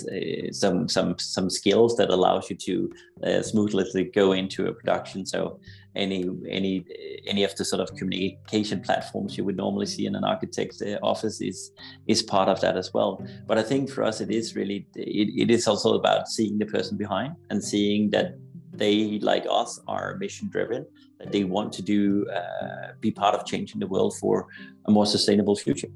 some 0.52 0.90
some 0.90 1.18
some 1.18 1.50
skills 1.50 1.96
that 1.98 2.10
allows 2.10 2.50
you 2.50 2.56
to 2.58 2.92
uh, 3.24 3.42
smoothly 3.42 4.04
go 4.06 4.34
into 4.34 4.68
a 4.68 4.74
production. 4.74 5.26
So 5.26 5.60
any 5.96 6.30
any 6.48 6.86
any 7.26 7.44
of 7.44 7.56
the 7.56 7.66
sort 7.66 7.82
of 7.82 7.96
communication 7.96 8.80
platforms 8.82 9.38
you 9.38 9.44
would 9.44 9.58
normally 9.58 9.86
see 9.86 10.06
in 10.06 10.16
an 10.16 10.24
architect's 10.24 10.82
uh, 10.82 10.98
office 11.02 11.42
is 11.42 11.72
is 12.08 12.22
part 12.22 12.48
of 12.48 12.62
that 12.62 12.78
as 12.78 12.94
well. 12.94 13.26
But 13.48 13.58
i 13.58 13.64
think 13.64 13.90
for 13.90 14.04
us 14.04 14.22
it 14.22 14.32
is 14.32 14.56
really 14.56 14.88
it, 14.96 15.30
it 15.44 15.52
is 15.52 15.68
also 15.68 15.96
about 15.96 16.28
seeing 16.28 16.58
the 16.58 16.66
person 16.66 16.98
behind 16.98 17.36
and 17.50 17.64
seeing 17.64 18.12
that 18.12 18.36
they 18.72 19.20
like 19.20 19.46
us 19.50 19.80
are 19.88 20.16
mission 20.18 20.48
driven 20.50 20.86
that 21.20 21.32
they 21.32 21.44
want 21.44 21.74
to 21.74 21.82
do 21.82 22.28
uh, 22.30 22.94
be 23.02 23.12
part 23.12 23.36
of 23.36 23.46
changing 23.46 23.80
the 23.80 23.88
world 23.88 24.16
for 24.18 24.48
a 24.86 24.92
more 24.92 25.06
sustainable 25.06 25.56
future. 25.56 25.90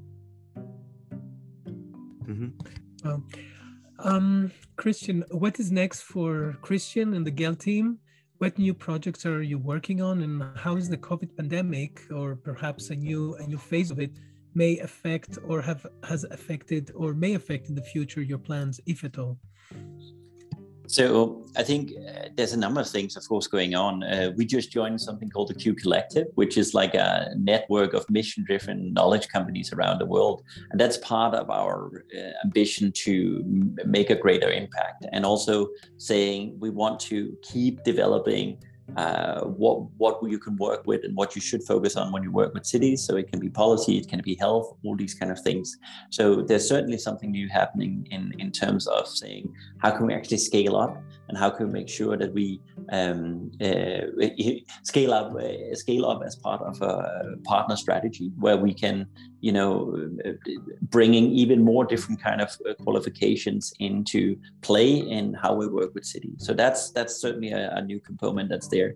Mm-hmm. 2.26 2.48
well, 3.04 3.22
um, 4.00 4.50
christian 4.76 5.24
what 5.30 5.60
is 5.60 5.70
next 5.70 6.00
for 6.02 6.56
christian 6.62 7.14
and 7.14 7.26
the 7.26 7.30
Gehl 7.30 7.56
team 7.58 7.98
what 8.38 8.58
new 8.58 8.74
projects 8.74 9.24
are 9.24 9.42
you 9.42 9.58
working 9.58 10.00
on 10.02 10.22
and 10.22 10.42
how 10.56 10.76
is 10.76 10.88
the 10.88 10.96
covid 10.96 11.36
pandemic 11.36 12.02
or 12.12 12.34
perhaps 12.34 12.90
a 12.90 12.96
new 12.96 13.34
a 13.36 13.46
new 13.46 13.58
phase 13.58 13.90
of 13.90 13.98
it 14.00 14.10
may 14.54 14.78
affect 14.78 15.38
or 15.46 15.60
have 15.60 15.86
has 16.02 16.24
affected 16.24 16.90
or 16.94 17.14
may 17.14 17.34
affect 17.34 17.68
in 17.68 17.74
the 17.74 17.82
future 17.82 18.22
your 18.22 18.38
plans 18.38 18.80
if 18.86 19.04
at 19.04 19.18
all 19.18 19.38
so 20.86 21.44
I 21.56 21.62
think 21.62 21.92
uh, 21.92 22.28
there's 22.36 22.52
a 22.52 22.58
number 22.58 22.80
of 22.80 22.88
things, 22.88 23.16
of 23.16 23.26
course, 23.28 23.46
going 23.46 23.74
on. 23.74 24.02
Uh, 24.02 24.32
we 24.36 24.44
just 24.44 24.70
joined 24.70 25.00
something 25.00 25.30
called 25.30 25.48
the 25.48 25.54
Q 25.54 25.74
Collective, 25.74 26.26
which 26.34 26.56
is 26.56 26.74
like 26.74 26.94
a 26.94 27.30
network 27.36 27.94
of 27.94 28.08
mission-driven 28.10 28.92
knowledge 28.92 29.28
companies 29.28 29.72
around 29.72 29.98
the 29.98 30.06
world, 30.06 30.42
and 30.70 30.80
that's 30.80 30.98
part 30.98 31.34
of 31.34 31.48
our 31.50 32.04
uh, 32.16 32.30
ambition 32.44 32.92
to 32.92 33.42
make 33.86 34.10
a 34.10 34.14
greater 34.14 34.50
impact, 34.50 35.06
and 35.12 35.24
also 35.24 35.68
saying 35.96 36.56
we 36.58 36.70
want 36.70 37.00
to 37.00 37.36
keep 37.42 37.82
developing 37.84 38.58
uh, 38.96 39.40
what 39.44 39.90
what 39.96 40.18
you 40.30 40.38
can 40.38 40.56
work 40.56 40.86
with 40.86 41.04
and 41.04 41.16
what 41.16 41.34
you 41.34 41.40
should 41.40 41.62
focus 41.62 41.96
on 41.96 42.12
when 42.12 42.22
you 42.22 42.30
work 42.30 42.54
with 42.54 42.66
cities. 42.66 43.02
So 43.04 43.16
it 43.16 43.30
can 43.30 43.40
be 43.40 43.48
policy, 43.48 43.98
it 43.98 44.08
can 44.08 44.20
be 44.20 44.34
health, 44.34 44.76
all 44.84 44.96
these 44.96 45.14
kind 45.14 45.32
of 45.32 45.40
things. 45.40 45.76
So 46.10 46.42
there's 46.42 46.68
certainly 46.68 46.98
something 46.98 47.30
new 47.30 47.48
happening 47.48 48.06
in 48.10 48.32
in 48.38 48.52
terms 48.52 48.86
of 48.86 49.08
saying 49.08 49.52
how 49.78 49.90
can 49.90 50.06
we 50.06 50.14
actually 50.14 50.38
scale 50.38 50.76
up 50.76 51.02
and 51.28 51.38
how 51.38 51.50
can 51.50 51.66
we 51.66 51.72
make 51.72 51.88
sure 51.88 52.16
that 52.16 52.32
we 52.32 52.60
um, 52.90 53.50
uh, 53.60 54.02
scale 54.82 55.12
up 55.12 55.34
uh, 55.34 55.74
scale 55.74 56.06
up 56.06 56.22
as 56.24 56.36
part 56.36 56.60
of 56.62 56.80
a 56.82 57.36
partner 57.44 57.76
strategy 57.76 58.30
where 58.38 58.56
we 58.56 58.74
can 58.74 59.06
you 59.40 59.52
know 59.52 60.08
bringing 60.82 61.30
even 61.30 61.62
more 61.62 61.84
different 61.84 62.20
kind 62.22 62.40
of 62.40 62.56
uh, 62.68 62.74
qualifications 62.82 63.72
into 63.78 64.36
play 64.62 64.90
in 64.90 65.34
how 65.34 65.54
we 65.54 65.66
work 65.66 65.94
with 65.94 66.04
cities 66.04 66.36
so 66.38 66.52
that's 66.54 66.90
that's 66.90 67.16
certainly 67.16 67.50
a, 67.50 67.70
a 67.74 67.82
new 67.82 68.00
component 68.00 68.48
that's 68.48 68.68
there. 68.68 68.94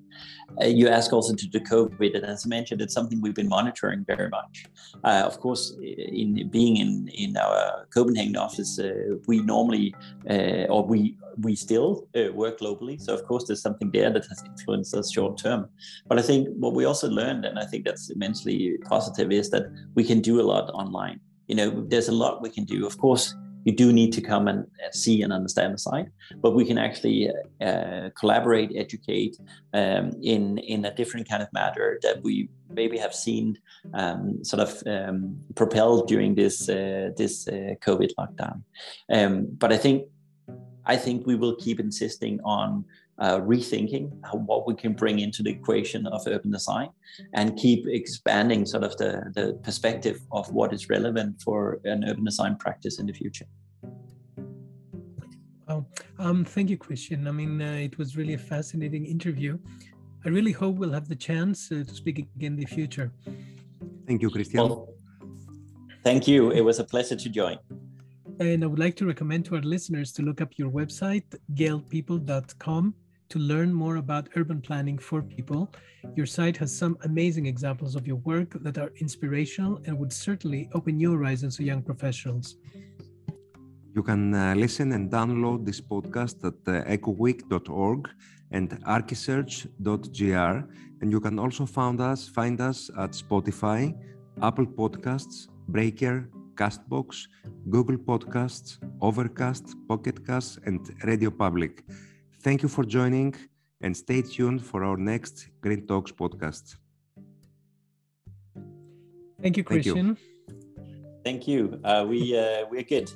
Uh, 0.63 0.67
you 0.67 0.89
ask 0.89 1.13
also 1.13 1.35
to 1.35 1.47
the 1.53 1.61
covid 1.61 2.15
and 2.17 2.25
as 2.25 2.45
i 2.47 2.49
mentioned 2.49 2.81
it's 2.81 2.95
something 2.95 3.21
we've 3.21 3.35
been 3.35 3.49
monitoring 3.49 4.05
very 4.07 4.29
much. 4.29 4.65
Uh, 5.05 5.23
of 5.25 5.39
course 5.41 5.77
in 5.83 6.49
being 6.49 6.77
in 6.79 7.09
in 7.09 7.37
our 7.37 7.87
copenhagen 7.95 8.37
office 8.37 8.79
uh, 8.79 9.15
we 9.27 9.41
normally 9.43 9.95
uh, 10.31 10.65
or 10.75 10.85
we 10.85 11.17
we 11.41 11.55
still 11.55 12.09
uh, 12.19 12.33
work 12.33 12.61
globally. 12.61 13.01
So 13.01 13.15
of 13.15 13.25
course, 13.25 13.45
there's 13.47 13.63
something 13.63 13.91
there 13.91 14.11
that 14.11 14.27
has 14.27 14.43
influenced 14.45 14.95
us 14.95 15.13
short 15.13 15.39
term. 15.39 15.69
But 16.09 16.19
I 16.19 16.23
think 16.23 16.49
what 16.59 16.75
we 16.75 16.85
also 16.85 17.09
learned, 17.09 17.45
and 17.45 17.59
I 17.59 17.67
think 17.67 17.85
that's 17.85 18.11
immensely 18.11 18.77
positive, 18.89 19.33
is 19.33 19.51
that 19.51 19.65
we 19.95 20.05
can 20.05 20.21
do 20.21 20.41
a 20.41 20.47
lot 20.53 20.71
online. 20.71 21.21
You 21.47 21.57
know, 21.57 21.85
there's 21.89 22.09
a 22.09 22.13
lot 22.13 22.43
we 22.43 22.51
can 22.51 22.65
do. 22.65 22.87
Of 22.87 22.99
course, 22.99 23.35
you 23.65 23.75
do 23.75 23.93
need 23.93 24.13
to 24.15 24.21
come 24.21 24.49
and 24.49 24.67
see 24.93 25.23
and 25.23 25.33
understand 25.33 25.75
the 25.75 25.79
site, 25.79 26.09
but 26.43 26.55
we 26.55 26.65
can 26.65 26.79
actually 26.79 27.31
uh, 27.61 28.09
collaborate, 28.19 28.73
educate 28.75 29.37
um, 29.75 30.13
in 30.23 30.59
in 30.59 30.85
a 30.85 30.95
different 30.95 31.29
kind 31.29 31.43
of 31.43 31.49
matter 31.53 31.99
that 32.03 32.23
we 32.23 32.49
maybe 32.71 32.99
have 32.99 33.15
seen 33.15 33.59
um, 33.95 34.43
sort 34.45 34.63
of 34.67 34.83
um, 34.87 35.39
propelled 35.55 36.09
during 36.09 36.35
this 36.35 36.69
uh, 36.69 37.11
this 37.17 37.49
uh, 37.49 37.75
COVID 37.87 38.11
lockdown. 38.19 38.63
Um, 39.11 39.49
but 39.59 39.73
I 39.73 39.77
think 39.77 40.05
I 40.89 40.97
think 40.97 41.27
we 41.27 41.37
will 41.37 41.55
keep 41.57 41.79
insisting 41.81 42.41
on 42.45 42.85
uh, 43.19 43.41
rethinking 43.41 44.11
what 44.33 44.67
we 44.67 44.75
can 44.75 44.95
bring 44.95 45.19
into 45.19 45.43
the 45.43 45.51
equation 45.51 46.07
of 46.07 46.27
urban 46.27 46.51
design 46.51 46.89
and 47.35 47.57
keep 47.57 47.87
expanding 47.87 48.65
sort 48.65 48.85
of 48.85 48.97
the, 48.97 49.31
the 49.35 49.55
perspective 49.63 50.21
of 50.33 50.51
what 50.51 50.73
is 50.73 50.89
relevant 50.89 51.43
for 51.43 51.81
an 51.85 52.05
urban 52.09 52.25
design 52.25 52.57
practice 52.57 52.99
in 52.99 53.07
the 53.07 53.13
future. 53.13 53.45
Well, 55.69 55.87
um, 56.19 56.45
thank 56.47 56.71
you, 56.71 56.79
Christian. 56.79 57.29
I 57.29 57.33
mean, 57.33 57.61
uh, 57.61 57.73
it 57.73 57.99
was 57.99 58.17
really 58.17 58.35
a 58.35 58.39
fascinating 58.39 59.05
interview. 59.05 59.59
I 60.25 60.31
really 60.31 60.53
hope 60.53 60.77
we'll 60.77 60.93
have 60.93 61.09
the 61.09 61.17
chance 61.17 61.71
uh, 61.71 61.85
to 61.87 61.95
speak 61.95 62.19
again 62.19 62.55
in 62.55 62.57
the 62.57 62.65
future. 62.65 63.13
Thank 64.07 64.23
you, 64.23 64.31
Christian. 64.31 64.61
Well, 64.61 64.89
thank 66.03 66.27
you. 66.27 66.51
It 66.51 66.63
was 66.63 66.79
a 66.79 66.85
pleasure 66.85 67.17
to 67.17 67.29
join. 67.29 67.59
And 68.41 68.63
I 68.63 68.67
would 68.69 68.79
like 68.79 68.95
to 68.97 69.07
recommend 69.07 69.45
to 69.47 69.57
our 69.57 69.63
listeners 69.63 70.13
to 70.13 70.23
look 70.23 70.41
up 70.41 70.59
your 70.59 70.71
website, 70.71 71.25
gehlpeople.com, 71.55 72.95
to 73.31 73.39
learn 73.39 73.75
more 73.75 73.97
about 73.97 74.29
urban 74.37 74.61
planning 74.61 74.97
for 74.97 75.23
people. 75.23 75.69
Your 76.15 76.27
site 76.27 76.57
has 76.59 76.73
some 76.73 76.97
amazing 77.03 77.47
examples 77.47 77.97
of 77.97 78.07
your 78.07 78.17
work 78.17 78.51
that 78.63 78.79
are 78.79 78.93
inspirational 79.01 79.81
and 79.85 79.99
would 79.99 80.13
certainly 80.13 80.69
open 80.73 80.97
new 80.97 81.13
horizons 81.13 81.57
to 81.57 81.65
young 81.65 81.83
professionals. 81.83 82.57
You 83.95 84.05
can 84.05 84.33
uh, 84.33 84.55
listen 84.57 84.93
and 84.93 85.11
download 85.11 85.67
this 85.67 85.81
podcast 85.81 86.45
at 86.45 86.55
uh, 86.69 86.85
ecoweek.org 86.89 88.09
and 88.53 88.71
archisearch.gr. 88.85 90.57
And 91.01 91.11
you 91.11 91.21
can 91.21 91.39
also 91.41 91.67
find 91.67 92.01
us, 92.01 92.29
find 92.29 92.61
us 92.61 92.89
at 92.97 93.11
Spotify, 93.11 93.95
Apple 94.41 94.67
Podcasts, 94.67 95.49
Breaker, 95.69 96.29
Castbox, 96.61 97.27
Google 97.71 97.99
Podcasts, 98.11 98.79
Overcast, 99.01 99.65
Pocket 99.89 100.27
Casts, 100.27 100.59
and 100.67 100.81
Radio 101.05 101.31
Public. 101.31 101.85
Thank 102.43 102.63
you 102.63 102.69
for 102.69 102.85
joining 102.85 103.35
and 103.81 103.97
stay 103.97 104.23
tuned 104.23 104.61
for 104.65 104.85
our 104.85 104.97
next 104.97 105.49
Green 105.61 105.87
Talks 105.87 106.13
podcast. 106.13 106.77
Thank 109.43 109.57
you, 109.57 109.65
Christian. 109.65 110.17
Thank 110.17 110.19
you. 110.19 110.29
Thank 111.25 111.49
you. 111.49 111.81
Uh, 111.85 112.05
we 112.09 112.37
uh, 112.37 112.67
we're 112.71 112.83
good. 112.83 113.09